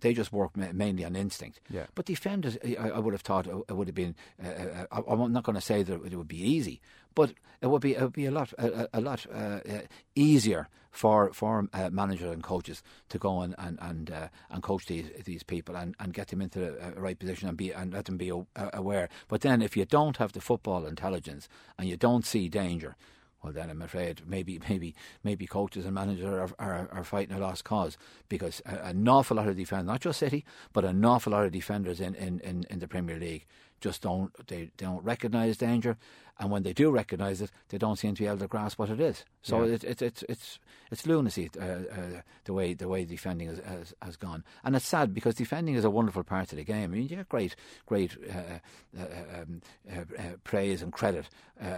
they 0.00 0.12
just 0.12 0.32
work 0.32 0.56
mainly 0.56 1.04
on 1.04 1.16
instinct. 1.16 1.60
Yeah. 1.70 1.86
But 1.94 2.06
defenders, 2.06 2.58
I, 2.64 2.90
I 2.90 2.98
would 2.98 3.14
have 3.14 3.22
thought 3.22 3.46
it 3.46 3.72
would 3.72 3.88
have 3.88 3.94
been. 3.94 4.14
Uh, 4.42 4.86
uh 4.90 5.02
I'm 5.08 5.32
not 5.32 5.44
going 5.44 5.54
to 5.54 5.62
say 5.62 5.82
that 5.82 6.04
it 6.04 6.16
would 6.16 6.28
be 6.28 6.42
easy, 6.42 6.80
but 7.14 7.32
it 7.60 7.68
would 7.68 7.82
be 7.82 7.94
it 7.94 8.02
would 8.02 8.12
be 8.12 8.26
a 8.26 8.30
lot 8.30 8.52
a, 8.58 8.88
a 8.92 9.00
lot 9.00 9.26
uh, 9.32 9.60
uh, 9.68 9.80
easier 10.14 10.68
for 10.90 11.32
for 11.32 11.66
uh, 11.72 11.88
managers 11.90 12.30
and 12.30 12.42
coaches 12.42 12.82
to 13.08 13.18
go 13.18 13.40
and 13.40 13.54
and 13.56 13.78
and, 13.80 14.10
uh, 14.10 14.28
and 14.50 14.62
coach 14.62 14.86
these 14.86 15.06
these 15.24 15.42
people 15.42 15.74
and, 15.74 15.94
and 15.98 16.12
get 16.12 16.28
them 16.28 16.42
into 16.42 16.58
the 16.58 16.94
right 16.96 17.18
position 17.18 17.48
and 17.48 17.56
be 17.56 17.70
and 17.72 17.94
let 17.94 18.04
them 18.04 18.18
be 18.18 18.30
aware. 18.56 19.08
But 19.28 19.40
then 19.40 19.62
if 19.62 19.76
you 19.76 19.84
don't 19.86 20.18
have 20.18 20.32
the 20.32 20.40
football 20.40 20.86
intelligence 20.86 21.48
and 21.78 21.88
you 21.88 21.96
don't 21.96 22.26
see 22.26 22.48
danger 22.48 22.96
well 23.42 23.52
then 23.52 23.70
I'm 23.70 23.82
afraid 23.82 24.22
maybe 24.26 24.60
maybe 24.68 24.94
maybe 25.22 25.46
coaches 25.46 25.84
and 25.84 25.94
managers 25.94 26.24
are 26.24 26.50
are, 26.58 26.88
are 26.92 27.04
fighting 27.04 27.34
a 27.36 27.38
lost 27.38 27.64
cause 27.64 27.96
because 28.28 28.60
an 28.64 29.06
awful 29.08 29.36
lot 29.36 29.48
of 29.48 29.56
defenders, 29.56 29.86
not 29.86 30.00
just 30.00 30.18
City, 30.18 30.44
but 30.72 30.84
an 30.84 31.04
awful 31.04 31.32
lot 31.32 31.44
of 31.44 31.52
defenders 31.52 32.00
in, 32.00 32.14
in, 32.14 32.40
in, 32.40 32.64
in 32.70 32.78
the 32.78 32.88
Premier 32.88 33.18
League 33.18 33.46
just 33.80 34.02
don't 34.02 34.32
they, 34.46 34.70
they 34.76 34.86
don't 34.86 35.04
recognise 35.04 35.56
danger, 35.56 35.98
and 36.42 36.50
when 36.50 36.64
they 36.64 36.72
do 36.72 36.90
recognise 36.90 37.40
it, 37.40 37.52
they 37.68 37.78
don't 37.78 37.96
seem 37.96 38.16
to 38.16 38.22
be 38.22 38.26
able 38.26 38.38
to 38.38 38.48
grasp 38.48 38.76
what 38.76 38.90
it 38.90 38.98
is. 38.98 39.24
So 39.42 39.62
yeah. 39.62 39.74
it, 39.74 39.84
it, 39.84 40.02
it, 40.02 40.22
it's 40.28 40.58
it's 40.90 41.06
lunacy 41.06 41.48
uh, 41.56 41.62
uh, 41.64 42.20
the 42.44 42.52
way 42.52 42.74
the 42.74 42.88
way 42.88 43.04
defending 43.04 43.46
has, 43.48 43.58
has, 43.60 43.94
has, 44.02 44.16
gone, 44.16 44.42
and 44.64 44.74
it's 44.74 44.84
sad 44.84 45.14
because 45.14 45.36
defending 45.36 45.76
is 45.76 45.84
a 45.84 45.90
wonderful 45.90 46.24
part 46.24 46.50
of 46.50 46.58
the 46.58 46.64
game. 46.64 46.84
I 46.84 46.86
mean, 46.88 47.02
you 47.02 47.08
get 47.08 47.28
great 47.28 47.54
great 47.86 48.16
uh, 48.28 48.58
uh 48.98 49.40
um, 49.40 49.62
uh, 49.88 50.00
uh, 50.18 50.22
praise 50.42 50.82
and 50.82 50.92
credit 50.92 51.28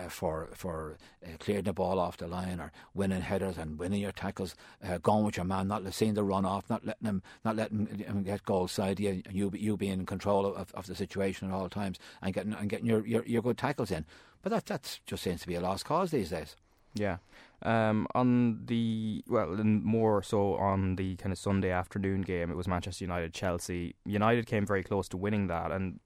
for 0.09 0.49
for 0.55 0.97
clearing 1.41 1.65
the 1.65 1.75
ball 1.75 1.99
off 1.99 2.17
the 2.17 2.27
line 2.27 2.59
or 2.59 2.73
winning 2.95 3.21
headers 3.21 3.59
and 3.59 3.79
winning 3.79 4.01
your 4.01 4.13
tackles, 4.13 4.55
going 5.03 5.27
with 5.27 5.37
your 5.37 5.45
man, 5.45 5.69
not 5.69 5.93
seeing 5.93 6.15
the 6.15 6.25
run 6.25 6.47
off, 6.47 6.71
not 6.71 6.87
letting 6.87 7.07
him 7.07 7.23
not 7.45 7.55
letting 7.55 7.87
him 7.99 8.23
get 8.23 8.45
goal 8.47 8.67
side, 8.67 8.99
you 8.99 9.23
you, 9.31 9.53
you 9.55 9.77
being 9.77 10.01
in 10.01 10.07
control 10.07 10.47
of, 10.47 10.73
of 10.73 10.87
the 10.87 10.95
situation 10.95 11.49
at 11.49 11.55
all 11.55 11.69
times 11.69 11.99
and 12.23 12.33
getting 12.33 12.55
and 12.55 12.71
getting 12.71 12.87
your, 12.87 13.07
your, 13.07 13.25
your 13.27 13.43
good 13.43 13.59
tackles 13.59 13.91
in. 13.91 14.07
But 14.45 14.51
that 14.51 14.67
that 14.67 15.01
just 15.07 15.23
seems 15.23 15.41
to 15.41 15.49
be 15.49 15.55
a 15.55 15.61
lost 15.61 15.87
cause 15.87 16.11
these 16.11 16.29
days. 16.29 16.55
Yeah. 16.95 17.17
Um, 17.63 18.07
on 18.15 18.67
the 18.67 19.25
well, 19.27 19.55
and 19.55 19.83
more 19.83 20.23
so 20.23 20.57
on 20.57 20.97
the 20.97 21.17
kind 21.17 21.33
of 21.33 21.39
Sunday 21.39 21.71
afternoon 21.71 22.21
game, 22.21 22.51
it 22.51 22.57
was 22.57 22.69
Manchester 22.69 23.05
United 23.05 23.33
Chelsea. 23.33 23.97
United 24.05 24.47
came 24.47 24.67
very 24.67 24.83
close 24.85 25.09
to 25.09 25.17
winning 25.17 25.47
that, 25.47 25.73
and 25.73 25.99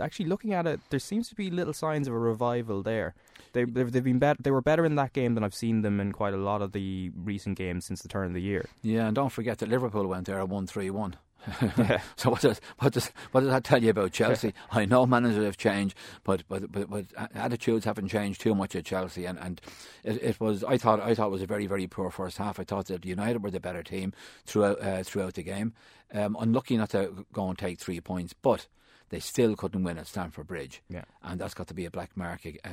actually 0.00 0.26
looking 0.26 0.54
at 0.54 0.66
it, 0.66 0.80
there 0.88 0.98
seems 0.98 1.28
to 1.28 1.34
be 1.34 1.50
little 1.50 1.74
signs 1.74 2.08
of 2.08 2.14
a 2.14 2.18
revival 2.18 2.82
there. 2.82 3.14
They, 3.52 3.64
they've, 3.64 3.92
they've 3.92 4.02
been 4.02 4.18
bet- 4.18 4.42
they 4.42 4.50
were 4.50 4.62
better 4.62 4.84
in 4.84 4.96
that 4.96 5.12
game 5.12 5.34
than 5.34 5.44
I've 5.44 5.54
seen 5.54 5.82
them 5.82 6.00
in 6.00 6.12
quite 6.12 6.34
a 6.34 6.38
lot 6.38 6.62
of 6.62 6.72
the 6.72 7.12
recent 7.14 7.56
games 7.58 7.84
since 7.84 8.02
the 8.02 8.08
turn 8.08 8.26
of 8.26 8.32
the 8.32 8.42
year. 8.42 8.66
Yeah, 8.82 9.06
and 9.06 9.14
don't 9.14 9.30
forget 9.30 9.58
that 9.58 9.68
Liverpool 9.68 10.06
went 10.06 10.26
there 10.26 10.40
at 10.40 10.48
one 10.48 10.66
three 10.66 10.90
one. 10.90 11.16
so 12.16 12.30
what 12.30 12.40
does 12.40 12.60
what 12.78 12.92
does 12.92 13.10
what 13.32 13.40
does 13.40 13.50
that 13.50 13.64
tell 13.64 13.82
you 13.82 13.90
about 13.90 14.12
Chelsea? 14.12 14.54
I 14.70 14.84
know 14.84 15.06
managers 15.06 15.44
have 15.44 15.56
changed, 15.56 15.96
but 16.22 16.44
but 16.48 16.70
but, 16.70 16.90
but 16.90 17.06
attitudes 17.34 17.84
haven't 17.84 18.08
changed 18.08 18.40
too 18.40 18.54
much 18.54 18.74
at 18.74 18.84
Chelsea, 18.84 19.24
and 19.24 19.38
and 19.38 19.60
it, 20.02 20.22
it, 20.22 20.40
was 20.40 20.64
I 20.64 20.78
thought 20.78 21.00
I 21.00 21.14
thought 21.14 21.28
it 21.28 21.32
was 21.32 21.42
a 21.42 21.46
very 21.46 21.66
very 21.66 21.86
poor 21.86 22.10
first 22.10 22.38
half. 22.38 22.58
I 22.58 22.64
thought 22.64 22.86
that 22.86 23.04
United 23.04 23.42
were 23.42 23.50
the 23.50 23.60
better 23.60 23.82
team 23.82 24.12
throughout 24.44 24.80
uh, 24.82 25.02
throughout 25.02 25.34
the 25.34 25.42
game. 25.42 25.74
Um, 26.12 26.36
unlucky 26.38 26.76
not 26.76 26.90
to 26.90 27.26
go 27.32 27.48
and 27.48 27.58
take 27.58 27.80
three 27.80 28.00
points, 28.00 28.34
but 28.34 28.66
they 29.10 29.20
still 29.20 29.54
couldn't 29.54 29.84
win 29.84 29.98
at 29.98 30.06
Stamford 30.06 30.46
Bridge. 30.46 30.82
Yeah. 30.88 31.04
And 31.22 31.40
that's 31.40 31.54
got 31.54 31.68
to 31.68 31.74
be 31.74 31.84
a 31.84 31.90
black 31.90 32.16
mark 32.16 32.40
uh, 32.64 32.68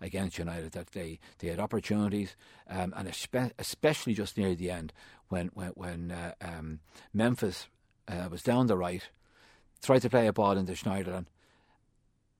against 0.00 0.38
United 0.38 0.72
that 0.72 0.88
they, 0.88 1.20
they 1.38 1.48
had 1.48 1.60
opportunities, 1.60 2.36
um, 2.68 2.94
and 2.96 3.08
especially 3.58 4.14
just 4.14 4.36
near 4.36 4.54
the 4.54 4.70
end 4.70 4.92
when 5.28 5.48
when, 5.54 5.68
when 5.70 6.10
uh, 6.10 6.32
um, 6.40 6.80
Memphis 7.12 7.68
uh, 8.08 8.28
was 8.30 8.42
down 8.42 8.66
the 8.66 8.76
right, 8.76 9.02
tried 9.82 10.02
to 10.02 10.10
play 10.10 10.26
a 10.26 10.32
ball 10.32 10.56
into 10.56 10.72
Schneiderlin. 10.72 11.26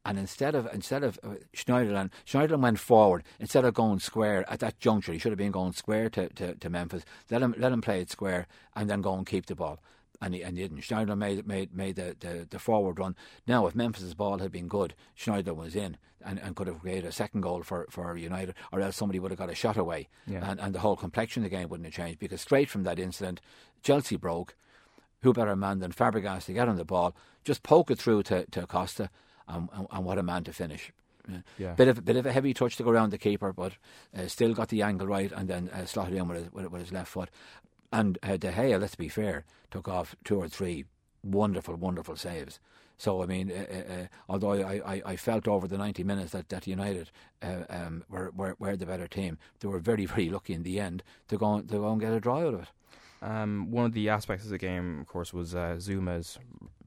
And 0.06 0.18
instead 0.18 0.54
of 0.54 0.68
instead 0.72 1.02
of 1.02 1.18
uh, 1.22 1.36
Schneiderlin, 1.56 2.10
Schneiderlin 2.26 2.60
went 2.60 2.78
forward 2.78 3.24
instead 3.40 3.64
of 3.64 3.72
going 3.72 4.00
square 4.00 4.44
at 4.50 4.60
that 4.60 4.78
juncture. 4.78 5.12
He 5.12 5.18
should 5.18 5.32
have 5.32 5.38
been 5.38 5.50
going 5.50 5.72
square 5.72 6.10
to, 6.10 6.28
to, 6.28 6.54
to 6.54 6.70
Memphis. 6.70 7.04
Let 7.30 7.40
him 7.42 7.54
let 7.56 7.72
him 7.72 7.80
play 7.80 8.00
it 8.00 8.10
square 8.10 8.46
and 8.76 8.90
then 8.90 9.00
go 9.00 9.14
and 9.14 9.26
keep 9.26 9.46
the 9.46 9.54
ball. 9.54 9.80
And 10.20 10.34
he, 10.34 10.42
and 10.42 10.56
he 10.56 10.62
didn't. 10.62 10.82
Schneiderlin 10.82 11.18
made 11.18 11.46
made 11.46 11.74
made 11.74 11.96
the, 11.96 12.16
the, 12.20 12.46
the 12.48 12.58
forward 12.58 12.98
run. 12.98 13.16
Now, 13.46 13.66
if 13.66 13.74
Memphis's 13.74 14.14
ball 14.14 14.38
had 14.38 14.52
been 14.52 14.68
good, 14.68 14.94
Schneider 15.14 15.54
was 15.54 15.74
in 15.74 15.96
and, 16.22 16.38
and 16.38 16.54
could 16.54 16.66
have 16.66 16.80
created 16.80 17.06
a 17.06 17.12
second 17.12 17.40
goal 17.40 17.62
for, 17.62 17.86
for 17.90 18.16
United, 18.16 18.54
or 18.72 18.80
else 18.80 18.96
somebody 18.96 19.18
would 19.18 19.30
have 19.30 19.38
got 19.38 19.50
a 19.50 19.54
shot 19.54 19.76
away, 19.76 20.08
yeah. 20.26 20.50
and 20.50 20.60
and 20.60 20.74
the 20.74 20.80
whole 20.80 20.96
complexion 20.96 21.44
of 21.44 21.50
the 21.50 21.56
game 21.56 21.68
wouldn't 21.68 21.86
have 21.86 21.94
changed 21.94 22.18
because 22.18 22.40
straight 22.40 22.68
from 22.68 22.82
that 22.82 22.98
incident, 22.98 23.40
Chelsea 23.82 24.16
broke 24.16 24.54
who 25.24 25.32
better 25.32 25.56
man 25.56 25.80
than 25.80 25.90
Fabregas 25.90 26.44
to 26.44 26.52
get 26.52 26.68
on 26.68 26.76
the 26.76 26.84
ball, 26.84 27.16
just 27.44 27.62
poke 27.62 27.90
it 27.90 27.98
through 27.98 28.22
to, 28.24 28.44
to 28.50 28.66
Costa, 28.66 29.10
and, 29.48 29.68
and, 29.72 29.86
and 29.90 30.04
what 30.04 30.18
a 30.18 30.22
man 30.22 30.44
to 30.44 30.52
finish. 30.52 30.92
Yeah. 31.56 31.72
Bit 31.72 31.88
of 31.88 32.04
bit 32.04 32.16
of 32.16 32.26
a 32.26 32.32
heavy 32.32 32.52
touch 32.52 32.76
to 32.76 32.82
go 32.82 32.90
around 32.90 33.10
the 33.10 33.18
keeper, 33.18 33.50
but 33.50 33.72
uh, 34.16 34.26
still 34.26 34.52
got 34.52 34.68
the 34.68 34.82
angle 34.82 35.06
right, 35.06 35.32
and 35.32 35.48
then 35.48 35.70
uh, 35.70 35.86
slotted 35.86 36.14
in 36.14 36.28
with 36.28 36.36
his, 36.36 36.52
with, 36.52 36.66
with 36.70 36.82
his 36.82 36.92
left 36.92 37.08
foot. 37.08 37.30
And 37.90 38.18
uh, 38.22 38.36
De 38.36 38.52
Gea, 38.52 38.78
let's 38.78 38.94
be 38.94 39.08
fair, 39.08 39.46
took 39.70 39.88
off 39.88 40.14
two 40.24 40.36
or 40.36 40.48
three 40.48 40.84
wonderful, 41.22 41.76
wonderful 41.76 42.16
saves. 42.16 42.60
So 42.98 43.22
I 43.22 43.26
mean, 43.26 43.50
uh, 43.50 43.54
uh, 43.54 43.92
uh 43.94 44.06
although 44.28 44.52
I, 44.52 44.82
I, 44.84 45.02
I, 45.06 45.16
felt 45.16 45.48
over 45.48 45.66
the 45.66 45.78
ninety 45.78 46.04
minutes 46.04 46.32
that, 46.32 46.50
that 46.50 46.66
United 46.66 47.10
uh, 47.42 47.64
um, 47.70 48.04
were, 48.10 48.30
were, 48.36 48.56
were 48.58 48.76
the 48.76 48.84
better 48.84 49.08
team, 49.08 49.38
they 49.60 49.68
were 49.68 49.78
very 49.78 50.04
very 50.14 50.28
lucky 50.28 50.52
in 50.52 50.62
the 50.62 50.78
end 50.78 51.02
to 51.28 51.38
go 51.38 51.62
to 51.62 51.66
go 51.66 51.90
and 51.90 52.00
get 52.02 52.12
a 52.12 52.20
draw 52.20 52.40
out 52.40 52.54
of 52.54 52.60
it. 52.60 52.68
Um, 53.24 53.70
one 53.70 53.86
of 53.86 53.92
the 53.92 54.10
aspects 54.10 54.44
of 54.44 54.50
the 54.50 54.58
game, 54.58 55.00
of 55.00 55.06
course, 55.06 55.32
was 55.32 55.54
uh, 55.54 55.76
Zouma's 55.78 56.38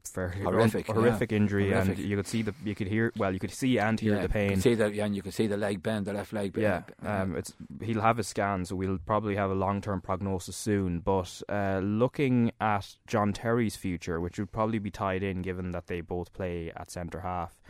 fairly 0.04 0.40
horrific, 0.40 0.86
horrific 0.86 1.32
yeah. 1.32 1.36
injury, 1.36 1.70
horrific. 1.70 1.98
and 1.98 2.06
you 2.06 2.16
could 2.16 2.28
see 2.28 2.42
the, 2.42 2.54
you 2.64 2.76
could 2.76 2.86
hear, 2.86 3.12
well, 3.16 3.32
you 3.32 3.40
could 3.40 3.50
see 3.50 3.78
and 3.78 3.98
hear 3.98 4.14
yeah, 4.14 4.22
the 4.22 4.28
pain. 4.28 4.50
You 4.52 4.60
see 4.60 4.74
the, 4.74 4.92
yeah, 4.92 5.04
and 5.04 5.16
you 5.16 5.22
could 5.22 5.34
see 5.34 5.48
the 5.48 5.56
leg 5.56 5.82
bend, 5.82 6.06
the 6.06 6.12
left 6.12 6.32
leg 6.32 6.52
bend. 6.52 6.84
Yeah, 7.02 7.22
um, 7.22 7.36
it's 7.36 7.52
he'll 7.82 8.00
have 8.00 8.20
a 8.20 8.22
scan, 8.22 8.64
so 8.64 8.76
we'll 8.76 8.98
probably 8.98 9.34
have 9.34 9.50
a 9.50 9.54
long 9.54 9.80
term 9.80 10.00
prognosis 10.00 10.56
soon. 10.56 11.00
But 11.00 11.42
uh, 11.48 11.80
looking 11.82 12.52
at 12.60 12.96
John 13.08 13.32
Terry's 13.32 13.74
future, 13.74 14.20
which 14.20 14.38
would 14.38 14.52
probably 14.52 14.78
be 14.78 14.92
tied 14.92 15.24
in, 15.24 15.42
given 15.42 15.72
that 15.72 15.88
they 15.88 16.00
both 16.00 16.32
play 16.32 16.70
at 16.76 16.90
centre 16.90 17.20
half 17.20 17.60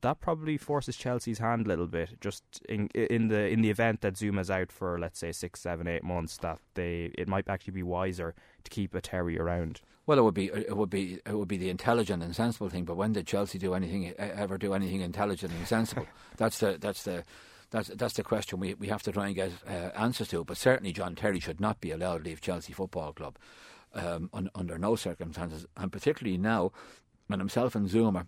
that 0.00 0.20
probably 0.20 0.56
forces 0.56 0.96
Chelsea's 0.96 1.38
hand 1.38 1.66
a 1.66 1.68
little 1.68 1.86
bit. 1.86 2.20
Just 2.20 2.44
in 2.68 2.88
in 2.88 3.28
the 3.28 3.48
in 3.48 3.60
the 3.62 3.70
event 3.70 4.00
that 4.02 4.14
Zouma's 4.14 4.50
out 4.50 4.72
for 4.72 4.98
let's 4.98 5.18
say 5.18 5.32
six, 5.32 5.60
seven, 5.60 5.86
eight 5.86 6.04
months, 6.04 6.36
that 6.38 6.58
they 6.74 7.12
it 7.16 7.28
might 7.28 7.48
actually 7.48 7.72
be 7.72 7.82
wiser 7.82 8.34
to 8.64 8.70
keep 8.70 8.94
a 8.94 9.00
Terry 9.00 9.38
around. 9.38 9.80
Well, 10.06 10.18
it 10.18 10.22
would 10.22 10.34
be 10.34 10.46
it 10.46 10.76
would 10.76 10.90
be 10.90 11.20
it 11.26 11.34
would 11.34 11.48
be 11.48 11.56
the 11.56 11.70
intelligent 11.70 12.22
and 12.22 12.34
sensible 12.34 12.68
thing. 12.68 12.84
But 12.84 12.96
when 12.96 13.12
did 13.12 13.26
Chelsea 13.26 13.58
do 13.58 13.74
anything 13.74 14.14
ever 14.18 14.56
do 14.56 14.72
anything 14.72 15.00
intelligent 15.00 15.52
and 15.52 15.66
sensible? 15.66 16.06
that's 16.36 16.58
the 16.58 16.78
that's 16.80 17.02
the 17.02 17.24
that's 17.70 17.88
that's 17.88 18.14
the 18.14 18.22
question 18.22 18.60
we 18.60 18.74
we 18.74 18.88
have 18.88 19.02
to 19.02 19.12
try 19.12 19.26
and 19.26 19.34
get 19.34 19.52
uh, 19.66 19.90
answers 19.96 20.28
to. 20.28 20.44
But 20.44 20.56
certainly, 20.56 20.92
John 20.92 21.14
Terry 21.14 21.40
should 21.40 21.60
not 21.60 21.80
be 21.80 21.90
allowed 21.90 22.18
to 22.18 22.24
leave 22.24 22.40
Chelsea 22.40 22.72
Football 22.72 23.12
Club 23.12 23.36
um, 23.94 24.30
un, 24.32 24.48
under 24.54 24.78
no 24.78 24.96
circumstances, 24.96 25.66
and 25.76 25.92
particularly 25.92 26.38
now 26.38 26.72
when 27.26 27.40
himself 27.40 27.74
and 27.74 27.88
Zouma 27.88 28.26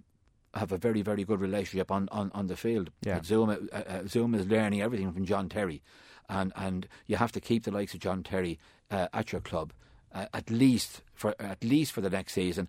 have 0.55 0.73
a 0.73 0.77
very, 0.77 1.03
very 1.03 1.25
good 1.25 1.41
relationship 1.41 1.91
on, 1.91 2.09
on, 2.11 2.31
on 2.35 2.47
the 2.47 2.57
field. 2.57 2.91
Yeah. 3.03 3.21
Zouma, 3.21 3.69
uh, 3.73 3.77
uh, 3.77 4.03
Zouma 4.03 4.39
is 4.39 4.47
learning 4.47 4.83
everything 4.83 5.13
from 5.13 5.25
John 5.25 5.49
Terry, 5.49 5.83
and 6.29 6.53
and 6.57 6.89
you 7.07 7.17
have 7.17 7.33
to 7.33 7.41
keep 7.41 7.65
the 7.65 7.71
likes 7.71 7.95
of 7.95 8.01
John 8.01 8.23
Terry 8.23 8.59
uh, 8.91 9.09
at 9.13 9.33
your 9.33 9.41
club 9.41 9.73
uh, 10.13 10.27
at 10.33 10.51
least 10.51 11.03
for 11.15 11.35
at 11.39 11.63
least 11.63 11.93
for 11.93 12.01
the 12.01 12.11
next 12.11 12.33
season, 12.33 12.69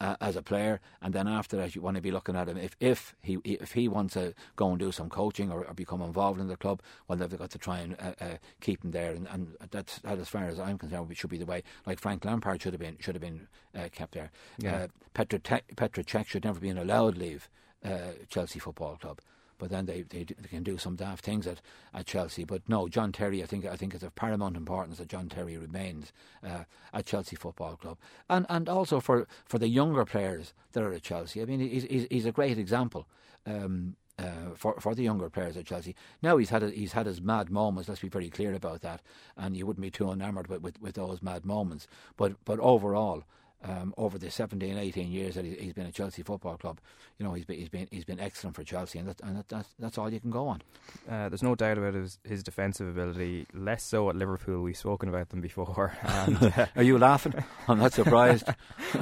uh, 0.00 0.16
as 0.20 0.36
a 0.36 0.42
player, 0.42 0.80
and 1.02 1.12
then 1.12 1.26
after 1.26 1.56
that, 1.56 1.74
you 1.74 1.82
want 1.82 1.96
to 1.96 2.00
be 2.00 2.10
looking 2.10 2.36
at 2.36 2.48
him. 2.48 2.56
If 2.56 2.76
if 2.80 3.14
he 3.20 3.38
if 3.44 3.72
he 3.72 3.88
wants 3.88 4.14
to 4.14 4.34
go 4.56 4.70
and 4.70 4.78
do 4.78 4.92
some 4.92 5.08
coaching 5.08 5.50
or, 5.50 5.64
or 5.64 5.74
become 5.74 6.02
involved 6.02 6.40
in 6.40 6.48
the 6.48 6.56
club, 6.56 6.82
well, 7.06 7.18
they've 7.18 7.38
got 7.38 7.50
to 7.50 7.58
try 7.58 7.78
and 7.78 7.96
uh, 8.00 8.12
uh, 8.20 8.36
keep 8.60 8.84
him 8.84 8.92
there, 8.92 9.12
and, 9.12 9.26
and 9.30 9.56
that's 9.70 9.98
that, 10.00 10.18
as 10.18 10.28
far 10.28 10.44
as 10.44 10.60
I'm 10.60 10.78
concerned, 10.78 11.16
should 11.16 11.30
be 11.30 11.38
the 11.38 11.46
way. 11.46 11.62
Like 11.86 11.98
Frank 11.98 12.24
Lampard 12.24 12.62
should 12.62 12.72
have 12.72 12.80
been 12.80 12.96
should 13.00 13.14
have 13.14 13.22
been 13.22 13.48
uh, 13.74 13.88
kept 13.90 14.12
there. 14.12 14.30
Yeah. 14.58 14.76
Uh, 14.76 14.86
Petr 15.14 15.40
Petr 15.40 16.04
Cech 16.04 16.26
should 16.26 16.44
never 16.44 16.60
been 16.60 16.78
allowed 16.78 17.16
leave 17.16 17.48
uh, 17.84 18.12
Chelsea 18.28 18.58
Football 18.58 18.96
Club 18.96 19.20
but 19.58 19.70
then 19.70 19.86
they, 19.86 20.02
they, 20.02 20.24
they 20.24 20.48
can 20.48 20.62
do 20.62 20.78
some 20.78 20.96
daft 20.96 21.24
things 21.24 21.46
at, 21.46 21.60
at 21.92 22.06
Chelsea. 22.06 22.44
But 22.44 22.62
no, 22.68 22.88
John 22.88 23.12
Terry, 23.12 23.42
I 23.42 23.46
think 23.46 23.66
I 23.66 23.76
think 23.76 23.94
it's 23.94 24.04
of 24.04 24.14
paramount 24.14 24.56
importance 24.56 24.98
that 24.98 25.08
John 25.08 25.28
Terry 25.28 25.56
remains 25.56 26.12
uh, 26.42 26.64
at 26.92 27.06
Chelsea 27.06 27.36
Football 27.36 27.76
Club, 27.76 27.98
and 28.28 28.46
and 28.48 28.68
also 28.68 29.00
for, 29.00 29.26
for 29.44 29.58
the 29.58 29.68
younger 29.68 30.04
players 30.04 30.54
that 30.72 30.82
are 30.82 30.92
at 30.92 31.02
Chelsea. 31.02 31.42
I 31.42 31.44
mean, 31.44 31.60
he's 31.60 31.84
he's, 31.84 32.06
he's 32.10 32.26
a 32.26 32.32
great 32.32 32.58
example. 32.58 33.06
Um, 33.46 33.96
uh, 34.18 34.54
for 34.56 34.74
for 34.80 34.94
the 34.94 35.04
younger 35.04 35.30
players 35.30 35.56
at 35.56 35.64
Chelsea. 35.64 35.94
Now 36.22 36.38
he's 36.38 36.50
had 36.50 36.62
a, 36.62 36.70
he's 36.70 36.92
had 36.92 37.06
his 37.06 37.20
mad 37.20 37.50
moments. 37.50 37.88
Let's 37.88 38.00
be 38.00 38.08
very 38.08 38.30
clear 38.30 38.52
about 38.52 38.80
that, 38.82 39.00
and 39.36 39.56
you 39.56 39.64
wouldn't 39.64 39.82
be 39.82 39.90
too 39.90 40.10
enamoured 40.10 40.48
with, 40.48 40.60
with, 40.60 40.80
with 40.80 40.94
those 40.96 41.22
mad 41.22 41.44
moments. 41.44 41.86
But 42.16 42.34
but 42.44 42.58
overall, 42.58 43.22
um, 43.64 43.92
over 43.96 44.18
the 44.18 44.30
17, 44.30 44.78
18 44.78 45.10
years 45.10 45.34
that 45.34 45.44
he's 45.44 45.72
been 45.72 45.86
at 45.86 45.94
Chelsea 45.94 46.22
Football 46.22 46.56
Club, 46.56 46.80
you 47.18 47.26
know, 47.26 47.32
he's 47.34 47.44
been 47.44 47.58
he's 47.58 47.68
been 47.68 47.88
he's 47.90 48.04
been 48.04 48.20
excellent 48.20 48.54
for 48.54 48.62
Chelsea, 48.62 48.98
and 49.00 49.08
that, 49.08 49.20
and 49.22 49.36
that, 49.36 49.48
that's 49.48 49.68
that's 49.78 49.98
all 49.98 50.12
you 50.12 50.20
can 50.20 50.30
go 50.30 50.46
on. 50.46 50.62
Uh, 51.10 51.28
there's 51.28 51.42
no 51.42 51.54
doubt 51.56 51.76
about 51.78 51.94
his, 51.94 52.18
his 52.22 52.42
defensive 52.44 52.86
ability. 52.88 53.46
Less 53.52 53.82
so 53.82 54.08
at 54.10 54.16
Liverpool. 54.16 54.62
We've 54.62 54.76
spoken 54.76 55.08
about 55.08 55.30
them 55.30 55.40
before. 55.40 55.96
And, 56.04 56.42
uh, 56.42 56.66
Are 56.76 56.82
you 56.82 56.98
laughing? 56.98 57.34
I'm 57.68 57.78
not 57.78 57.92
surprised. 57.92 58.48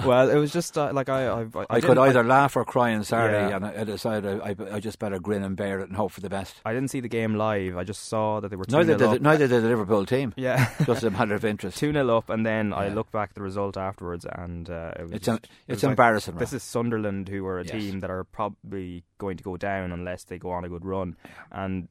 well, 0.04 0.30
it 0.30 0.36
was 0.36 0.52
just 0.52 0.76
uh, 0.78 0.90
like 0.92 1.08
I 1.08 1.26
I, 1.26 1.42
I, 1.42 1.66
I 1.70 1.80
could 1.80 1.98
either 1.98 2.24
laugh 2.24 2.56
or 2.56 2.64
cry 2.64 2.94
on 2.94 3.04
Saturday, 3.04 3.50
Yeah. 3.50 3.56
and 3.56 3.64
I, 3.66 3.80
I 3.80 3.84
decided 3.84 4.40
I, 4.40 4.56
I 4.72 4.80
just 4.80 4.98
better 4.98 5.18
grin 5.18 5.42
and 5.42 5.56
bear 5.56 5.80
it 5.80 5.88
and 5.88 5.96
hope 5.96 6.12
for 6.12 6.20
the 6.22 6.30
best. 6.30 6.54
I 6.64 6.72
didn't 6.72 6.88
see 6.90 7.00
the 7.00 7.08
game 7.08 7.34
live. 7.34 7.76
I 7.76 7.84
just 7.84 8.04
saw 8.08 8.40
that 8.40 8.48
they 8.48 8.56
were 8.56 8.64
two 8.64 8.76
Neither 8.76 8.96
did 8.96 9.22
neither 9.22 9.46
did 9.48 9.62
the 9.62 9.68
Liverpool 9.68 10.06
team. 10.06 10.32
Yeah, 10.36 10.70
just 10.84 11.02
a 11.02 11.10
matter 11.10 11.34
of 11.34 11.44
interest. 11.44 11.76
two 11.78 11.92
0 11.92 12.16
up, 12.16 12.30
and 12.30 12.46
then 12.46 12.72
I 12.72 12.88
look 12.88 13.10
back 13.12 13.30
at 13.30 13.34
the 13.34 13.42
result 13.42 13.76
afterwards, 13.76 14.24
and 14.30 14.45
uh, 14.70 14.92
it 14.98 15.02
was 15.02 15.12
It's 15.12 15.26
just- 15.26 15.44
it 15.44 15.50
it's 15.68 15.76
was 15.76 15.82
like, 15.84 15.90
embarrassing, 15.90 16.36
this 16.36 16.52
is 16.52 16.62
Sunderland, 16.62 17.28
who 17.28 17.44
are 17.46 17.58
a 17.60 17.64
Yes. 17.64 17.72
team 17.72 18.00
that 18.00 18.10
are 18.10 18.24
probably 18.24 19.04
going 19.18 19.36
to 19.36 19.44
go 19.44 19.56
down 19.56 19.92
unless 19.92 20.24
they 20.24 20.38
go 20.38 20.50
on 20.50 20.64
a 20.64 20.68
good 20.68 20.84
run, 20.84 21.16
and 21.50 21.88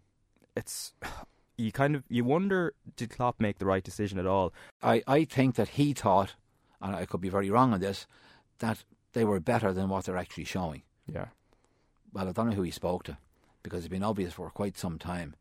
it's 0.56 0.94
you 1.58 1.72
kind 1.72 1.96
of 1.96 2.04
you 2.10 2.24
wonder 2.24 2.74
did 2.98 3.10
Klopp 3.10 3.40
make 3.40 3.58
the 3.60 3.66
right 3.66 3.84
decision 3.84 4.20
at 4.20 4.26
all? 4.26 4.54
I, 4.82 5.04
I 5.08 5.26
think 5.26 5.56
that 5.56 5.70
he 5.70 5.94
thought, 5.94 6.36
and 6.82 6.96
I 6.96 7.06
could 7.06 7.22
be 7.22 7.30
very 7.30 7.50
wrong 7.50 7.74
on 7.74 7.80
this, 7.80 8.08
that 8.60 8.84
they 9.14 9.24
were 9.26 9.40
better 9.40 9.72
than 9.74 9.90
what 9.90 10.06
they're 10.06 10.18
actually 10.18 10.44
showing. 10.46 10.84
Yeah, 11.08 11.28
Well, 12.14 12.28
I 12.28 12.32
don't 12.32 12.50
know 12.50 12.56
who 12.56 12.64
he 12.64 12.72
spoke 12.72 13.04
to, 13.04 13.18
because 13.64 13.80
it's 13.86 13.92
been 13.92 14.04
obvious 14.04 14.34
for 14.34 14.50
quite 14.50 14.78
some 14.78 14.98
time 15.00 15.36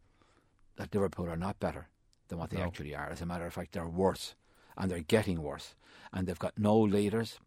that 0.77 0.93
Liverpool 0.95 1.29
are 1.31 1.37
not 1.37 1.59
better 1.61 1.89
than 2.29 2.39
what 2.39 2.51
they 2.51 2.59
No. 2.59 2.65
actually 2.65 2.95
are. 2.95 3.09
As 3.11 3.21
a 3.23 3.27
matter 3.27 3.47
of 3.47 3.53
fact, 3.55 3.73
they're 3.73 3.87
worse, 3.89 4.35
and 4.77 4.91
they're 4.91 5.01
getting 5.01 5.43
worse, 5.43 5.75
and 6.13 6.27
they've 6.27 6.39
got 6.39 6.59
no 6.59 6.79
leaders, 6.79 7.39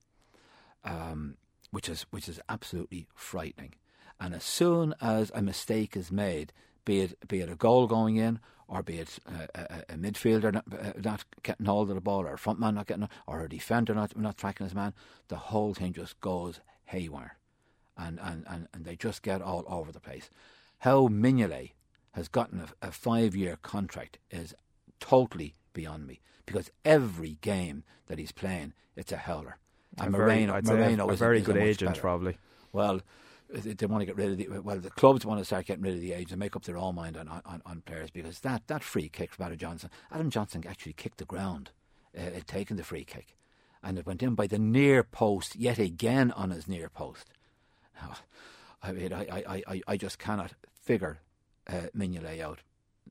um, 0.84 1.36
which 1.72 1.90
is 1.90 2.06
which 2.12 2.30
is 2.30 2.40
absolutely 2.50 3.08
frightening. 3.14 3.74
And 4.20 4.34
as 4.34 4.44
soon 4.44 4.96
as 5.02 5.32
a 5.36 5.42
mistake 5.42 5.96
is 5.96 6.12
made, 6.12 6.54
be 6.86 7.02
it 7.02 7.28
be 7.28 7.42
it 7.42 7.50
a 7.50 7.56
goal 7.56 7.88
going 7.88 8.16
in, 8.16 8.40
or 8.68 8.84
be 8.84 9.00
it 9.00 9.20
a, 9.26 9.60
a, 9.60 9.94
a 9.94 9.98
midfielder 9.98 10.54
not, 10.54 10.66
uh, 10.72 10.94
not 11.04 11.26
getting 11.44 11.66
hold 11.66 11.90
of 11.90 11.96
the 11.96 12.02
ball, 12.02 12.26
or 12.26 12.34
a 12.34 12.38
front 12.38 12.60
man 12.60 12.76
not 12.76 12.88
getting, 12.88 13.10
or 13.26 13.42
a 13.42 13.50
defender 13.50 13.94
not 13.94 14.18
not 14.18 14.38
tracking 14.38 14.66
his 14.66 14.76
man, 14.76 14.94
the 15.28 15.36
whole 15.36 15.74
thing 15.74 15.94
just 15.94 16.20
goes 16.22 16.60
haywire 16.86 17.38
and, 17.98 18.20
and, 18.22 18.46
and, 18.48 18.68
and 18.74 18.86
they 18.86 18.96
just 18.96 19.22
get 19.22 19.42
all 19.42 19.66
over 19.68 19.92
the 19.92 20.00
place. 20.00 20.30
How 20.80 21.08
Mignolet 21.08 21.72
has 22.12 22.28
gotten 22.28 22.60
a, 22.60 22.88
a 22.88 22.92
five 22.92 23.36
year 23.36 23.58
contract 23.62 24.20
is 24.32 24.54
totally 25.00 25.54
beyond 25.78 26.06
me 26.08 26.20
because 26.46 26.72
every 26.84 27.38
game 27.42 27.84
that 28.08 28.18
he's 28.20 28.32
playing, 28.32 28.74
it's 28.96 29.12
a 29.12 29.18
howler. 29.18 29.58
And 29.98 30.14
A 30.14 30.18
very- 30.18 30.26
Moreno, 30.34 30.54
I'd 30.56 30.68
a- 30.68 30.74
Moreno 30.74 31.10
a 31.10 31.14
is 31.14 31.20
very 31.20 31.40
is 31.40 31.46
good 31.46 31.58
agent, 31.58 31.92
better. 31.92 32.02
probably. 32.02 32.38
Well, 32.74 33.02
they, 33.50 33.86
want 33.86 34.02
to 34.02 34.06
get 34.06 34.18
rid 34.18 34.32
of 34.32 34.38
the 34.38 34.60
well, 34.60 34.78
the 34.78 34.90
clubs 34.90 35.26
want 35.26 35.40
to 35.40 35.46
start 35.46 35.66
getting 35.68 35.84
rid 35.84 35.94
of 35.96 36.02
the 36.02 36.12
age 36.14 36.32
and 36.32 36.40
make 36.40 36.56
up 36.58 36.64
their 36.66 36.78
own 36.78 36.96
mind 36.96 37.16
on, 37.16 37.28
on, 37.30 37.62
on 37.66 37.82
players 37.86 38.12
because 38.12 38.42
that, 38.42 38.68
that 38.68 38.84
free 38.84 39.08
kick 39.08 39.34
from 39.34 39.46
Adam 39.46 39.58
Johnson, 39.58 39.90
Adam 40.12 40.30
Johnson 40.30 40.64
actually 40.68 40.94
kicked 40.94 41.20
the 41.20 41.26
ground, 41.26 41.72
uh, 42.18 42.22
had 42.22 42.46
taken 42.48 42.76
the 42.76 42.84
free 42.84 43.06
kick, 43.06 43.36
and 43.82 43.98
it 43.98 44.06
went 44.06 44.22
in 44.22 44.36
by 44.36 44.48
the 44.48 44.60
near 44.60 45.02
post 45.04 45.56
yet 45.56 45.80
again 45.80 46.32
on 46.32 46.50
his 46.50 46.68
near 46.68 46.90
post. 46.90 47.28
Now, 48.02 48.16
I 48.84 48.92
mean, 48.92 49.14
I, 49.14 49.22
I, 49.32 49.64
I, 49.68 49.82
I 49.88 49.98
just 49.98 50.20
cannot 50.20 50.52
figure 50.82 51.20
uh, 51.68 51.88
Mignolet 51.96 52.42
out. 52.42 52.60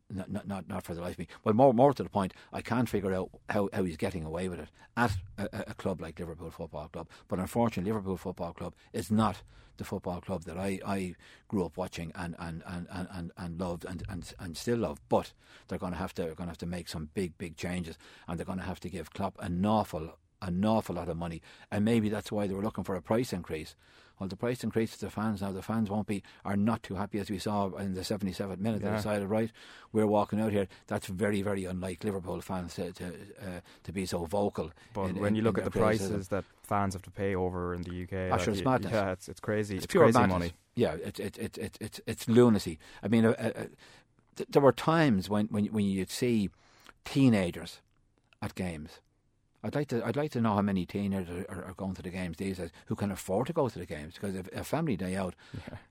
Not, 0.08 0.46
not, 0.46 0.68
not, 0.68 0.84
for 0.84 0.94
the 0.94 1.00
life 1.00 1.14
of 1.14 1.18
me. 1.20 1.28
But 1.42 1.56
more, 1.56 1.74
more 1.74 1.92
to 1.92 2.02
the 2.02 2.08
point, 2.08 2.32
I 2.52 2.60
can't 2.60 2.88
figure 2.88 3.12
out 3.12 3.30
how, 3.50 3.68
how 3.72 3.82
he's 3.82 3.96
getting 3.96 4.24
away 4.24 4.48
with 4.48 4.60
it 4.60 4.68
at 4.96 5.16
a, 5.36 5.48
a 5.70 5.74
club 5.74 6.00
like 6.00 6.20
Liverpool 6.20 6.50
Football 6.50 6.88
Club. 6.88 7.08
But 7.26 7.40
unfortunately, 7.40 7.90
Liverpool 7.90 8.16
Football 8.16 8.52
Club 8.52 8.74
is 8.92 9.10
not 9.10 9.42
the 9.76 9.84
football 9.84 10.20
club 10.20 10.44
that 10.44 10.56
I, 10.56 10.80
I 10.86 11.14
grew 11.48 11.64
up 11.64 11.76
watching 11.76 12.12
and 12.14 12.34
and, 12.38 12.62
and, 12.66 12.86
and, 12.90 13.32
and 13.36 13.60
loved 13.60 13.84
and, 13.84 14.02
and, 14.08 14.32
and 14.38 14.56
still 14.56 14.78
love. 14.78 15.00
But 15.08 15.32
they're 15.68 15.78
going 15.78 15.92
to 15.92 15.98
have 15.98 16.14
to 16.14 16.22
going 16.22 16.36
to 16.36 16.46
have 16.46 16.58
to 16.58 16.66
make 16.66 16.88
some 16.88 17.10
big 17.14 17.36
big 17.38 17.56
changes, 17.56 17.98
and 18.26 18.38
they're 18.38 18.46
going 18.46 18.58
to 18.58 18.64
have 18.64 18.80
to 18.80 18.90
give 18.90 19.12
Klopp 19.12 19.36
an 19.40 19.64
awful 19.66 20.16
an 20.42 20.64
awful 20.64 20.94
lot 20.96 21.08
of 21.08 21.16
money, 21.16 21.40
and 21.70 21.84
maybe 21.84 22.08
that's 22.08 22.30
why 22.32 22.46
they 22.46 22.54
were 22.54 22.62
looking 22.62 22.84
for 22.84 22.94
a 22.94 23.02
price 23.02 23.32
increase. 23.32 23.74
Well, 24.18 24.30
the 24.30 24.36
price 24.36 24.64
increase 24.64 24.96
to 24.96 25.04
the 25.04 25.10
fans 25.10 25.42
now, 25.42 25.52
the 25.52 25.60
fans 25.60 25.90
won't 25.90 26.06
be 26.06 26.22
are 26.42 26.56
not 26.56 26.82
too 26.82 26.94
happy 26.94 27.18
as 27.18 27.28
we 27.30 27.38
saw 27.38 27.68
in 27.76 27.92
the 27.92 28.00
77th 28.00 28.58
minute. 28.58 28.80
They 28.80 28.90
decided, 28.90 29.28
right, 29.28 29.50
we're 29.92 30.06
walking 30.06 30.40
out 30.40 30.52
here. 30.52 30.68
That's 30.86 31.06
very, 31.06 31.42
very 31.42 31.66
unlike 31.66 32.02
Liverpool 32.02 32.40
fans 32.40 32.74
to 32.76 32.92
to, 32.92 33.04
uh, 33.06 33.60
to 33.84 33.92
be 33.92 34.06
so 34.06 34.24
vocal. 34.24 34.72
But 34.94 35.10
in- 35.10 35.16
when 35.16 35.28
in- 35.28 35.34
you 35.36 35.42
look 35.42 35.58
in 35.58 35.64
at 35.66 35.70
the 35.72 35.78
prices 35.78 36.28
that 36.28 36.44
fans 36.62 36.94
have 36.94 37.02
to 37.02 37.10
pay 37.10 37.34
over 37.34 37.74
in 37.74 37.82
the 37.82 37.90
UK, 38.04 38.30
Ah, 38.32 38.38
sure, 38.38 38.54
it's 38.54 38.64
madness. 38.64 38.92
Yeah, 38.92 39.12
it's 39.12 39.28
it's 39.28 39.40
crazy. 39.40 39.74
It's, 39.76 39.84
It's, 39.84 39.92
pure 39.92 40.04
crazy 40.04 40.18
madness. 40.18 40.32
money. 40.38 40.52
Yeah, 40.74 40.94
it's 41.04 41.20
it, 41.20 41.36
it, 41.38 41.58
it, 41.58 41.78
it's 41.80 42.00
it's 42.06 42.26
lunacy. 42.26 42.78
I 43.02 43.08
mean, 43.08 43.26
uh, 43.26 43.30
uh, 43.38 43.42
uh, 43.54 43.64
th- 44.36 44.48
there 44.48 44.62
were 44.62 44.72
times 44.72 45.28
when 45.28 45.46
when 45.48 45.66
when 45.66 45.84
you'd 45.84 46.10
see 46.10 46.48
teenagers 47.04 47.80
at 48.40 48.54
games. 48.54 49.00
I'd 49.62 49.74
like 49.74 49.88
to 49.88 50.06
I'd 50.06 50.16
like 50.16 50.30
to 50.32 50.40
know 50.40 50.54
how 50.54 50.62
many 50.62 50.86
teenagers 50.86 51.46
are, 51.48 51.64
are 51.64 51.74
going 51.76 51.94
to 51.94 52.02
the 52.02 52.10
games 52.10 52.36
these 52.36 52.58
days 52.58 52.70
who 52.86 52.94
can 52.94 53.10
afford 53.10 53.46
to 53.48 53.52
go 53.52 53.68
to 53.68 53.78
the 53.78 53.86
games 53.86 54.14
because 54.14 54.34
if 54.34 54.52
a 54.52 54.64
family 54.64 54.96
day 54.96 55.16
out, 55.16 55.34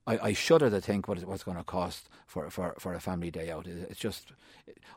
I, 0.08 0.18
I 0.18 0.34
shudder 0.34 0.70
to 0.70 0.82
think 0.82 1.08
what 1.08 1.24
what's 1.26 1.44
going 1.44 1.58
to 1.58 1.64
cost 1.64 2.10
for, 2.26 2.50
for, 2.50 2.76
for 2.80 2.94
a 2.94 3.00
family 3.00 3.32
day 3.32 3.52
out. 3.52 3.68
It's 3.68 4.00
just 4.00 4.32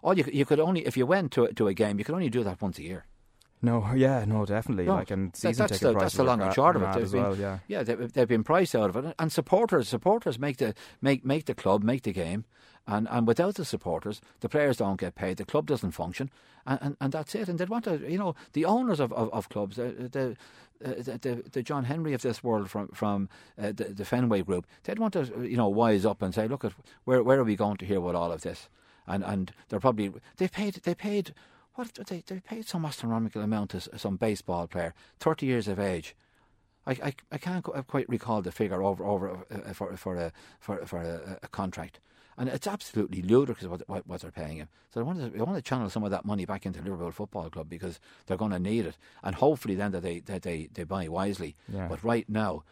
all 0.02 0.16
you 0.16 0.24
you 0.32 0.44
could 0.44 0.60
only 0.60 0.86
if 0.86 0.96
you 0.96 1.06
went 1.06 1.32
to 1.32 1.48
to 1.48 1.68
a 1.68 1.74
game 1.74 1.98
you 1.98 2.04
could 2.04 2.14
only 2.14 2.30
do 2.30 2.44
that 2.44 2.62
once 2.62 2.78
a 2.78 2.82
year. 2.82 3.04
No, 3.60 3.92
yeah, 3.94 4.24
no, 4.24 4.46
definitely. 4.46 4.84
No, 4.84 4.94
like 4.94 5.10
and 5.10 5.32
that- 5.32 5.36
season 5.36 5.66
that's 5.66 5.72
ticket 5.80 5.88
the, 5.88 5.92
prices 5.94 6.12
that's 6.12 6.16
the 6.16 6.24
long 6.24 6.40
and 6.42 6.54
short 6.54 6.76
of 6.76 6.82
it. 6.82 7.02
as 7.02 7.12
been, 7.12 7.22
well. 7.22 7.36
Yeah, 7.36 7.58
yeah, 7.66 7.82
they, 7.82 7.94
they've 7.94 8.28
been 8.28 8.44
priced 8.44 8.74
out 8.76 8.90
of 8.90 8.96
it, 9.04 9.14
and 9.18 9.32
supporters 9.32 9.88
supporters 9.88 10.38
make 10.38 10.58
the 10.58 10.74
make 11.02 11.24
make 11.24 11.46
the 11.46 11.54
club 11.54 11.82
make 11.82 12.02
the 12.02 12.12
game, 12.12 12.44
and, 12.86 13.08
and 13.10 13.26
without 13.26 13.56
the 13.56 13.64
supporters, 13.64 14.20
the 14.40 14.48
players 14.48 14.76
don't 14.76 15.00
get 15.00 15.16
paid, 15.16 15.38
the 15.38 15.44
club 15.44 15.66
doesn't 15.66 15.90
function, 15.90 16.30
and, 16.66 16.78
and, 16.80 16.96
and 17.00 17.12
that's 17.12 17.34
it. 17.34 17.48
And 17.48 17.58
they'd 17.58 17.68
want 17.68 17.84
to, 17.84 17.98
you 18.08 18.16
know, 18.18 18.36
the 18.52 18.64
owners 18.64 19.00
of, 19.00 19.12
of, 19.12 19.28
of 19.32 19.48
clubs, 19.48 19.74
the 19.76 19.90
the, 19.90 20.36
uh, 20.84 20.94
the 21.02 21.18
the 21.18 21.50
the 21.50 21.62
John 21.64 21.84
Henry 21.84 22.12
of 22.14 22.22
this 22.22 22.44
world 22.44 22.70
from 22.70 22.88
from 22.94 23.28
uh, 23.60 23.72
the, 23.72 23.84
the 23.86 24.04
Fenway 24.04 24.42
Group, 24.42 24.66
they'd 24.84 25.00
want 25.00 25.14
to, 25.14 25.24
you 25.42 25.56
know, 25.56 25.68
wise 25.68 26.06
up 26.06 26.22
and 26.22 26.32
say, 26.32 26.46
look 26.46 26.64
at 26.64 26.74
where 27.04 27.24
where 27.24 27.40
are 27.40 27.44
we 27.44 27.56
going 27.56 27.76
to 27.78 27.86
hear 27.86 28.00
with 28.00 28.14
all 28.14 28.30
of 28.30 28.42
this, 28.42 28.68
and 29.08 29.24
and 29.24 29.52
they're 29.68 29.80
probably 29.80 30.12
they 30.36 30.46
paid 30.46 30.74
they 30.84 30.94
paid. 30.94 31.34
What 31.78 31.94
they 32.08 32.24
they 32.26 32.40
paid 32.40 32.66
some 32.66 32.84
astronomical 32.84 33.40
amount 33.40 33.70
to 33.70 33.98
some 33.98 34.16
baseball 34.16 34.66
player, 34.66 34.94
thirty 35.20 35.46
years 35.46 35.68
of 35.68 35.78
age. 35.78 36.16
I, 36.84 36.92
I, 36.92 37.12
I 37.30 37.38
can't 37.38 37.62
quite 37.62 38.08
recall 38.08 38.42
the 38.42 38.50
figure 38.50 38.82
over 38.82 39.04
over 39.04 39.46
uh, 39.48 39.72
for 39.72 39.96
for 39.96 40.16
a 40.16 40.32
for 40.58 40.84
for 40.86 40.98
a, 40.98 41.38
a 41.40 41.46
contract, 41.48 42.00
and 42.36 42.48
it's 42.48 42.66
absolutely 42.66 43.22
ludicrous 43.22 43.68
what, 43.68 43.88
what 43.88 44.04
what 44.08 44.20
they're 44.22 44.32
paying 44.32 44.56
him. 44.56 44.68
So 44.92 45.00
I 45.00 45.04
want 45.04 45.20
to 45.20 45.38
I 45.38 45.44
want 45.44 45.56
to 45.56 45.62
channel 45.62 45.88
some 45.88 46.02
of 46.02 46.10
that 46.10 46.24
money 46.24 46.46
back 46.46 46.66
into 46.66 46.82
Liverpool 46.82 47.12
Football 47.12 47.48
Club 47.48 47.68
because 47.68 48.00
they're 48.26 48.36
going 48.36 48.50
to 48.50 48.58
need 48.58 48.84
it, 48.84 48.96
and 49.22 49.36
hopefully 49.36 49.76
then 49.76 49.92
that 49.92 50.02
they 50.02 50.18
that 50.20 50.42
they, 50.42 50.68
they 50.74 50.82
buy 50.82 51.06
wisely. 51.06 51.54
Yeah. 51.72 51.86
But 51.86 52.02
right 52.02 52.28
now, 52.28 52.64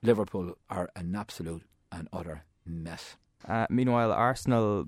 Liverpool 0.00 0.56
are 0.70 0.90
an 0.94 1.16
absolute 1.16 1.62
and 1.90 2.08
utter 2.12 2.44
mess. 2.64 3.16
Uh, 3.48 3.66
meanwhile, 3.68 4.12
Arsenal 4.12 4.86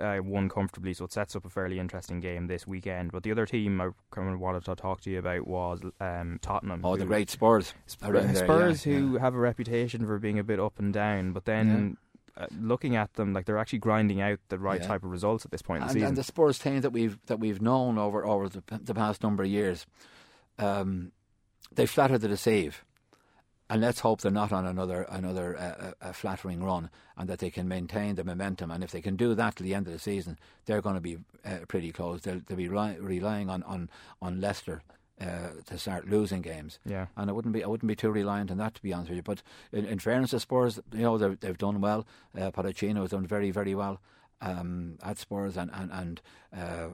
uh, 0.00 0.18
won 0.22 0.48
comfortably, 0.48 0.92
so 0.94 1.04
it 1.04 1.12
sets 1.12 1.36
up 1.36 1.44
a 1.44 1.48
fairly 1.50 1.78
interesting 1.78 2.20
game 2.20 2.46
this 2.46 2.66
weekend. 2.66 3.12
But 3.12 3.22
the 3.22 3.30
other 3.32 3.46
team 3.46 3.80
I 3.80 3.90
kind 4.10 4.32
of 4.32 4.40
wanted 4.40 4.64
to 4.64 4.74
talk 4.74 5.00
to 5.02 5.10
you 5.10 5.18
about 5.18 5.46
was 5.46 5.80
um, 6.00 6.38
Tottenham. 6.42 6.80
Oh, 6.84 6.96
the 6.96 7.04
great 7.04 7.30
Spurs 7.30 7.74
Sp- 7.86 8.04
around 8.04 8.34
there, 8.34 8.44
Spurs, 8.44 8.84
yeah, 8.86 8.94
who 8.94 9.16
have 9.18 9.34
a 9.34 9.38
reputation 9.38 10.04
for 10.06 10.18
being 10.18 10.38
a 10.38 10.44
bit 10.44 10.60
up 10.60 10.78
and 10.78 10.92
down, 10.92 11.32
but 11.32 11.44
then. 11.44 11.96
Uh, 12.38 12.46
looking 12.60 12.96
at 12.96 13.14
them, 13.14 13.32
like 13.32 13.46
they're 13.46 13.56
actually 13.56 13.78
grinding 13.78 14.20
out 14.20 14.38
the 14.50 14.58
right 14.58 14.82
Yeah. 14.82 14.88
type 14.88 15.02
of 15.02 15.10
results 15.10 15.46
at 15.46 15.50
this 15.50 15.62
point 15.62 15.78
in 15.78 15.80
the 15.80 15.86
and, 15.86 15.92
season. 15.94 16.08
and 16.08 16.16
the 16.18 16.22
Spurs 16.22 16.58
team 16.58 16.82
that 16.82 16.90
we've 16.90 17.16
that 17.28 17.40
we've 17.40 17.62
known 17.62 17.96
over 17.96 18.26
over 18.26 18.46
the, 18.50 18.62
the 18.68 18.92
past 18.92 19.22
number 19.22 19.42
of 19.42 19.48
years, 19.48 19.86
um, 20.58 21.12
they 21.72 21.86
flatter 21.86 22.18
to 22.18 22.28
deceive, 22.28 22.84
and 23.68 23.80
let's 23.80 24.00
hope 24.00 24.20
they're 24.20 24.30
not 24.30 24.52
on 24.52 24.64
another 24.66 25.02
another 25.10 25.56
uh, 25.58 25.92
uh, 26.00 26.12
flattering 26.12 26.62
run, 26.62 26.90
and 27.16 27.28
that 27.28 27.38
they 27.40 27.50
can 27.50 27.66
maintain 27.68 28.14
the 28.14 28.24
momentum. 28.24 28.70
And 28.70 28.84
if 28.84 28.90
they 28.90 29.00
can 29.02 29.16
do 29.16 29.34
that 29.34 29.56
to 29.56 29.62
the 29.62 29.74
end 29.74 29.86
of 29.86 29.92
the 29.92 29.98
season, 29.98 30.38
they're 30.66 30.80
going 30.82 30.94
to 30.94 31.00
be 31.00 31.18
uh, 31.44 31.58
pretty 31.68 31.92
close. 31.92 32.22
They'll, 32.22 32.40
they'll 32.46 32.56
be 32.56 32.68
relying 32.68 33.50
on 33.50 33.62
on 33.64 33.90
on 34.22 34.40
Leicester. 34.40 34.82
Uh, 35.18 35.48
to 35.64 35.78
start 35.78 36.06
losing 36.10 36.42
games, 36.42 36.78
Yeah. 36.84 37.06
and 37.16 37.30
I 37.30 37.32
wouldn't 37.32 37.54
be 37.54 37.64
I 37.64 37.68
wouldn't 37.68 37.88
be 37.88 37.96
too 37.96 38.10
reliant 38.10 38.50
on 38.50 38.58
that 38.58 38.74
to 38.74 38.82
be 38.82 38.92
honest 38.92 39.08
with 39.08 39.16
you. 39.16 39.22
But 39.22 39.42
in, 39.72 39.86
in 39.86 39.98
fairness 39.98 40.32
to 40.32 40.40
Spurs, 40.40 40.78
you 40.92 41.00
know 41.00 41.16
they've, 41.16 41.40
they've 41.40 41.56
done 41.56 41.80
well. 41.80 42.06
Uh, 42.38 42.50
Pochettino 42.50 43.00
has 43.00 43.12
done 43.12 43.26
very 43.26 43.50
very 43.50 43.74
well 43.74 44.02
um, 44.42 44.98
at 45.02 45.16
Spurs, 45.16 45.56
and 45.56 45.70
and 45.72 45.90
and 45.90 46.20
uh, 46.54 46.88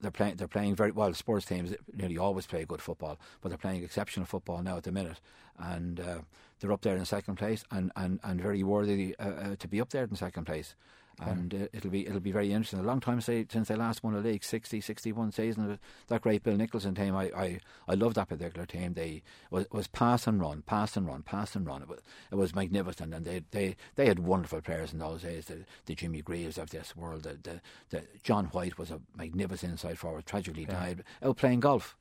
they're 0.00 0.10
playing 0.10 0.36
they're 0.36 0.48
playing 0.48 0.74
very 0.74 0.90
well. 0.90 1.12
Spurs 1.14 1.44
teams 1.44 1.74
nearly 1.92 2.18
always 2.18 2.46
play 2.46 2.64
good 2.64 2.82
football, 2.82 3.18
but 3.40 3.48
they're 3.48 3.58
playing 3.58 3.82
exceptional 3.82 4.26
football 4.26 4.62
now 4.62 4.76
at 4.76 4.84
the 4.84 4.92
minute, 4.92 5.20
and 5.58 6.00
uh, 6.00 6.18
they're 6.60 6.72
up 6.72 6.82
there 6.82 6.96
in 6.96 7.04
second 7.04 7.36
place, 7.36 7.64
and 7.70 7.92
and, 7.96 8.20
and 8.22 8.40
very 8.40 8.62
worthy 8.62 9.14
uh, 9.18 9.28
uh, 9.28 9.56
to 9.56 9.68
be 9.68 9.80
up 9.80 9.90
there 9.90 10.04
in 10.04 10.16
second 10.16 10.44
place. 10.44 10.74
And 11.18 11.54
uh, 11.54 11.66
it'll 11.72 11.90
be 11.90 12.06
it'll 12.06 12.20
be 12.20 12.30
very 12.32 12.52
interesting. 12.52 12.78
A 12.78 12.82
long 12.82 13.00
time 13.00 13.22
say, 13.22 13.46
since 13.50 13.68
they 13.68 13.74
last 13.74 14.04
won 14.04 14.14
a 14.14 14.18
league, 14.20 14.44
60, 14.44 14.82
61 14.82 15.32
season. 15.32 15.78
That 16.08 16.20
great 16.20 16.42
Bill 16.42 16.56
Nicholson 16.56 16.94
team, 16.94 17.16
I, 17.16 17.30
I, 17.34 17.60
I 17.88 17.94
love 17.94 18.12
that 18.14 18.28
particular 18.28 18.66
team. 18.66 18.92
They 18.92 19.22
was, 19.50 19.66
was 19.72 19.86
pass 19.86 20.26
and 20.26 20.40
run, 20.40 20.60
pass 20.62 20.94
and 20.94 21.06
run, 21.06 21.22
pass 21.22 21.56
and 21.56 21.66
run. 21.66 21.80
It 21.82 21.88
was, 21.88 22.00
it 22.30 22.34
was 22.34 22.54
magnificent, 22.54 23.14
and 23.14 23.24
they 23.24 23.42
they 23.50 23.76
they 23.94 24.06
had 24.08 24.18
wonderful 24.18 24.60
players 24.60 24.92
in 24.92 24.98
those 24.98 25.22
days. 25.22 25.46
The, 25.46 25.64
the 25.86 25.94
Jimmy 25.94 26.20
Greaves 26.20 26.58
of 26.58 26.68
this 26.68 26.94
world, 26.94 27.22
the, 27.22 27.38
the, 27.42 27.60
the 27.88 28.02
John 28.22 28.46
White 28.46 28.76
was 28.76 28.90
a 28.90 29.00
magnificent 29.16 29.72
inside 29.72 29.98
forward. 29.98 30.26
Tragically 30.26 30.66
died 30.66 31.02
out 31.22 31.38
playing 31.38 31.60
golf. 31.60 31.96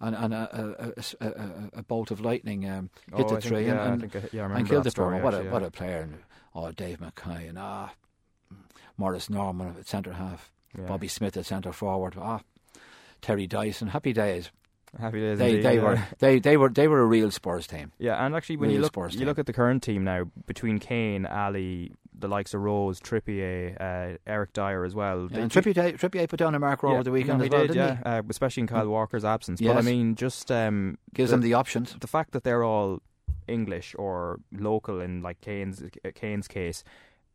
And, 0.00 0.16
and 0.16 0.34
a, 0.34 0.74
a, 1.20 1.24
a, 1.24 1.28
a, 1.28 1.70
a 1.78 1.82
bolt 1.82 2.10
of 2.10 2.20
lightning 2.20 2.68
um, 2.68 2.90
hit 3.14 3.26
Oh, 3.26 3.28
the 3.28 3.36
I 3.36 3.40
think- 3.40 3.54
tree 3.54 3.66
yeah, 3.66 3.80
I 3.82 3.86
and, 3.86 4.10
think 4.12 4.32
yeah, 4.32 4.48
I 4.48 4.58
and 4.58 4.68
killed 4.68 4.84
the 4.84 4.90
former. 4.90 5.22
What 5.22 5.34
actually, 5.34 5.48
a 5.48 5.52
what 5.52 5.62
a 5.62 5.70
player! 5.70 6.00
And, 6.00 6.18
oh, 6.54 6.72
Dave 6.72 7.00
Mackay 7.00 7.46
and 7.46 7.58
ah, 7.58 7.92
Maurice 8.96 9.28
Norman 9.30 9.76
at 9.78 9.86
centre 9.88 10.12
half, 10.12 10.50
Yeah. 10.76 10.84
Bobby 10.86 11.08
Smith 11.08 11.36
at 11.36 11.46
centre 11.46 11.72
forward. 11.72 12.14
Ah, 12.18 12.40
Terry 13.22 13.46
Dyson. 13.46 13.88
Happy 13.88 14.12
days. 14.12 14.50
Happy 14.98 15.18
days. 15.20 15.38
They 15.38 15.50
indeed, 15.50 15.64
they 15.64 15.74
yeah. 15.76 15.82
were 15.82 16.02
they 16.20 16.38
they 16.38 16.56
were 16.56 16.68
they 16.68 16.86
were 16.88 17.00
a 17.00 17.06
real 17.06 17.30
Spurs 17.30 17.66
team. 17.66 17.92
Yeah, 17.98 18.24
and 18.24 18.34
actually, 18.34 18.58
when 18.58 18.70
you 18.70 18.80
look 18.80 18.92
Spurs 18.92 19.14
you 19.14 19.20
team. 19.20 19.28
look 19.28 19.38
at 19.38 19.46
the 19.46 19.52
current 19.52 19.82
team 19.82 20.04
now, 20.04 20.24
between 20.46 20.78
Kane, 20.78 21.26
Alli, 21.26 21.90
the 22.16 22.28
likes 22.28 22.54
of 22.54 22.60
Rose, 22.60 23.00
Trippier, 23.00 23.76
uh, 23.80 24.18
Eric 24.26 24.52
Dier 24.52 24.84
as 24.84 24.94
well. 24.94 25.28
Yeah, 25.30 25.38
and 25.38 25.50
Trippier, 25.50 25.98
Trippier 25.98 26.28
put 26.28 26.38
down 26.38 26.54
a 26.54 26.60
marker 26.60 26.86
Yeah, 26.86 26.94
over 26.94 27.02
the 27.02 27.10
weekend 27.10 27.40
no, 27.40 27.44
as 27.46 27.50
well, 27.50 27.60
did, 27.62 27.72
didn't 27.72 27.98
yeah, 28.04 28.18
Uh, 28.18 28.22
especially 28.30 28.60
in 28.60 28.66
Kyle 28.68 28.86
Walker's 28.88 29.24
absence. 29.24 29.60
But 29.60 29.76
I 29.76 29.80
mean, 29.80 30.14
just 30.14 30.52
um, 30.52 30.98
Gives 31.12 31.32
them 31.32 31.40
the 31.40 31.54
options. 31.54 31.96
The 31.98 32.06
fact 32.06 32.30
that 32.32 32.44
they're 32.44 32.62
all 32.62 33.00
English 33.48 33.96
or 33.98 34.38
local 34.52 35.00
in 35.00 35.22
like 35.22 35.40
Kane's 35.40 35.82
Kane's 36.14 36.46
case. 36.46 36.84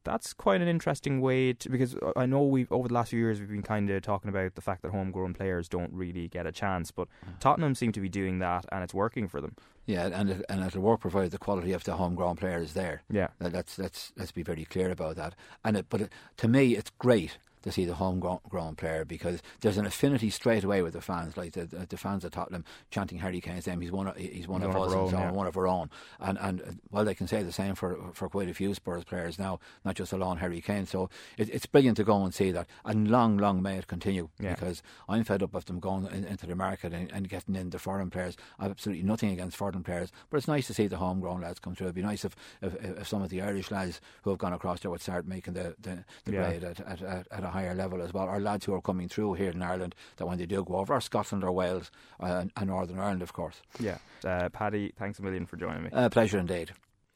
That's 0.03 0.33
quite 0.33 0.61
an 0.61 0.67
interesting 0.67 1.19
way 1.21 1.53
to 1.53 1.69
because 1.69 1.95
I 2.15 2.25
know 2.25 2.43
we 2.43 2.61
have 2.61 2.71
over 2.71 2.87
the 2.87 2.93
last 2.93 3.09
few 3.09 3.19
years 3.19 3.39
we've 3.39 3.49
been 3.49 3.61
kind 3.61 3.89
of 3.89 4.01
talking 4.01 4.29
about 4.29 4.55
the 4.55 4.61
fact 4.61 4.81
that 4.81 4.91
homegrown 4.91 5.33
players 5.33 5.67
don't 5.67 5.91
really 5.93 6.27
get 6.27 6.45
a 6.45 6.51
chance, 6.51 6.91
but 6.91 7.07
Mm. 7.25 7.39
Tottenham 7.39 7.75
seem 7.75 7.91
to 7.91 7.99
be 7.99 8.09
doing 8.09 8.39
that 8.39 8.65
and 8.71 8.83
it's 8.83 8.93
working 8.93 9.27
for 9.27 9.41
them. 9.41 9.55
Yeah, 9.85 10.05
and 10.07 10.29
it, 10.29 10.45
and 10.47 10.63
it'll 10.63 10.81
work 10.81 11.01
provided 11.01 11.31
the 11.31 11.37
quality 11.37 11.73
of 11.73 11.83
the 11.83 11.95
homegrown 11.95 12.35
players 12.37 12.73
there. 12.73 13.01
Yeah. 13.09 13.29
Let's 13.39 13.77
let's 13.77 14.13
let's 14.15 14.31
be 14.31 14.43
very 14.43 14.65
clear 14.65 14.91
about 14.91 15.15
that. 15.17 15.35
And 15.63 15.75
it, 15.77 15.87
but 15.89 16.01
it, 16.01 16.13
to 16.37 16.47
me, 16.47 16.75
it's 16.75 16.91
great 16.91 17.37
to 17.63 17.71
see 17.71 17.85
the 17.85 17.95
homegrown 17.95 18.75
player 18.75 19.05
because 19.05 19.41
there's 19.61 19.77
an 19.77 19.85
affinity 19.85 20.29
straight 20.29 20.63
away 20.63 20.81
with 20.81 20.93
the 20.93 21.01
fans. 21.01 21.37
Like 21.37 21.53
the, 21.53 21.65
the, 21.65 21.97
fans 21.97 22.23
at 22.23 22.31
Tottenham 22.31 22.63
chanting 22.91 23.19
Harry 23.19 23.41
Kane's 23.41 23.67
name. 23.67 23.81
He's 23.81 23.91
one. 23.91 24.07
Of, 24.07 24.15
he's 24.15 24.47
one 24.47 24.61
he's 24.61 24.69
of 24.69 24.75
one 24.75 24.87
us. 24.87 24.93
Own, 24.93 25.11
yeah. 25.11 25.31
one 25.31 25.47
of 25.47 25.57
our 25.57 25.67
own. 25.67 25.89
And 26.19 26.37
and 26.39 26.61
uh, 26.61 26.71
well, 26.91 27.05
they 27.05 27.15
can 27.15 27.27
say 27.27 27.43
the 27.43 27.51
same 27.51 27.75
for 27.75 28.11
for 28.13 28.29
quite 28.29 28.49
a 28.49 28.53
few 28.53 28.73
Spurs 28.73 29.03
players 29.03 29.37
now, 29.37 29.59
not 29.83 29.95
just 29.95 30.13
alone 30.13 30.37
Harry 30.37 30.61
Kane. 30.61 30.85
So 30.85 31.09
it, 31.37 31.49
it's 31.49 31.65
brilliant 31.65 31.97
to 31.97 32.03
go 32.03 32.23
and 32.23 32.33
see 32.33 32.51
that. 32.51 32.67
And 32.85 33.09
long, 33.09 33.37
long 33.37 33.61
may 33.61 33.77
it 33.77 33.87
continue 33.87 34.29
yeah. 34.39 34.55
because 34.55 34.81
I'm 35.07 35.23
fed 35.23 35.43
up 35.43 35.55
of 35.55 35.65
them 35.65 35.79
going 35.79 36.07
in, 36.07 36.25
into 36.25 36.47
the 36.47 36.55
market 36.55 36.93
and, 36.93 37.11
and, 37.11 37.29
getting 37.29 37.55
in 37.55 37.69
the 37.69 37.79
foreign 37.79 38.09
players. 38.09 38.37
I've 38.57 38.71
absolutely 38.71 39.03
nothing 39.03 39.31
against 39.31 39.57
foreign 39.57 39.83
players, 39.83 40.11
but 40.29 40.37
it's 40.37 40.47
nice 40.47 40.67
to 40.67 40.73
see 40.73 40.87
the 40.87 40.97
homegrown 40.97 41.41
lads 41.41 41.59
come 41.59 41.75
through. 41.75 41.87
It'd 41.87 41.95
be 41.95 42.01
nice 42.01 42.25
if 42.25 42.35
if, 42.61 42.75
if 42.83 43.07
some 43.07 43.21
of 43.21 43.29
the 43.29 43.41
Irish 43.41 43.71
lads 43.71 44.01
who 44.23 44.29
have 44.31 44.39
gone 44.39 44.53
across 44.53 44.79
there 44.79 44.91
would 44.91 45.01
start 45.01 45.27
making 45.27 45.53
the 45.53 45.75
the, 45.81 46.03
the 46.25 46.31
yeah. 46.31 46.49
grade 46.49 46.63
at, 46.63 46.79
at, 46.81 47.01
at, 47.01 47.27
at, 47.31 47.43
a 47.49 47.51
higher 47.51 47.75
level 47.75 48.01
as 48.01 48.13
well. 48.13 48.27
Our 48.27 48.39
lads 48.39 48.65
who 48.65 48.73
are 48.73 48.81
coming 48.81 49.09
through 49.09 49.33
here 49.33 49.51
in 49.51 49.61
Ireland, 49.61 49.95
that 50.17 50.25
when 50.25 50.37
they 50.37 50.45
do 50.45 50.63
go 50.63 50.75
over, 50.75 50.93
or 50.93 51.01
Scotland 51.01 51.43
or 51.43 51.51
Wales 51.51 51.91
uh, 52.19 52.45
and 52.55 52.67
Northern 52.67 52.99
Ireland, 52.99 53.21
of 53.21 53.33
course. 53.33 53.61
Yeah. 53.79 53.97
Uh, 54.23 54.49
Paddy, 54.49 54.93
thanks 54.97 55.19
a 55.19 55.23
million 55.23 55.45
for 55.45 55.57
joining 55.57 55.83
me. 55.83 55.89
Uh, 55.91 56.09
pleasure 56.09 56.37
indeed. 56.37 56.71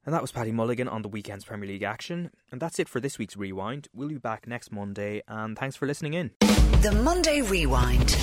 And 0.06 0.14
that 0.14 0.22
was 0.22 0.34
Paddy 0.34 0.52
Mulligan 0.52 0.90
on 0.90 1.02
the 1.02 1.08
weekend's 1.08 1.46
Premier 1.46 1.70
League 1.70 1.84
action. 1.84 2.32
And 2.52 2.62
that's 2.62 2.78
it 2.78 2.90
for 2.90 3.00
this 3.00 3.18
week's 3.18 3.38
Rewind. 3.38 3.88
We'll 3.94 4.10
be 4.10 4.18
back 4.18 4.48
next 4.48 4.72
Monday, 4.72 5.22
and 5.28 5.58
thanks 5.58 5.78
for 5.78 5.88
listening 5.88 6.14
in. 6.14 6.32
The 6.82 7.00
Monday 7.04 7.42
Rewind. 7.42 8.14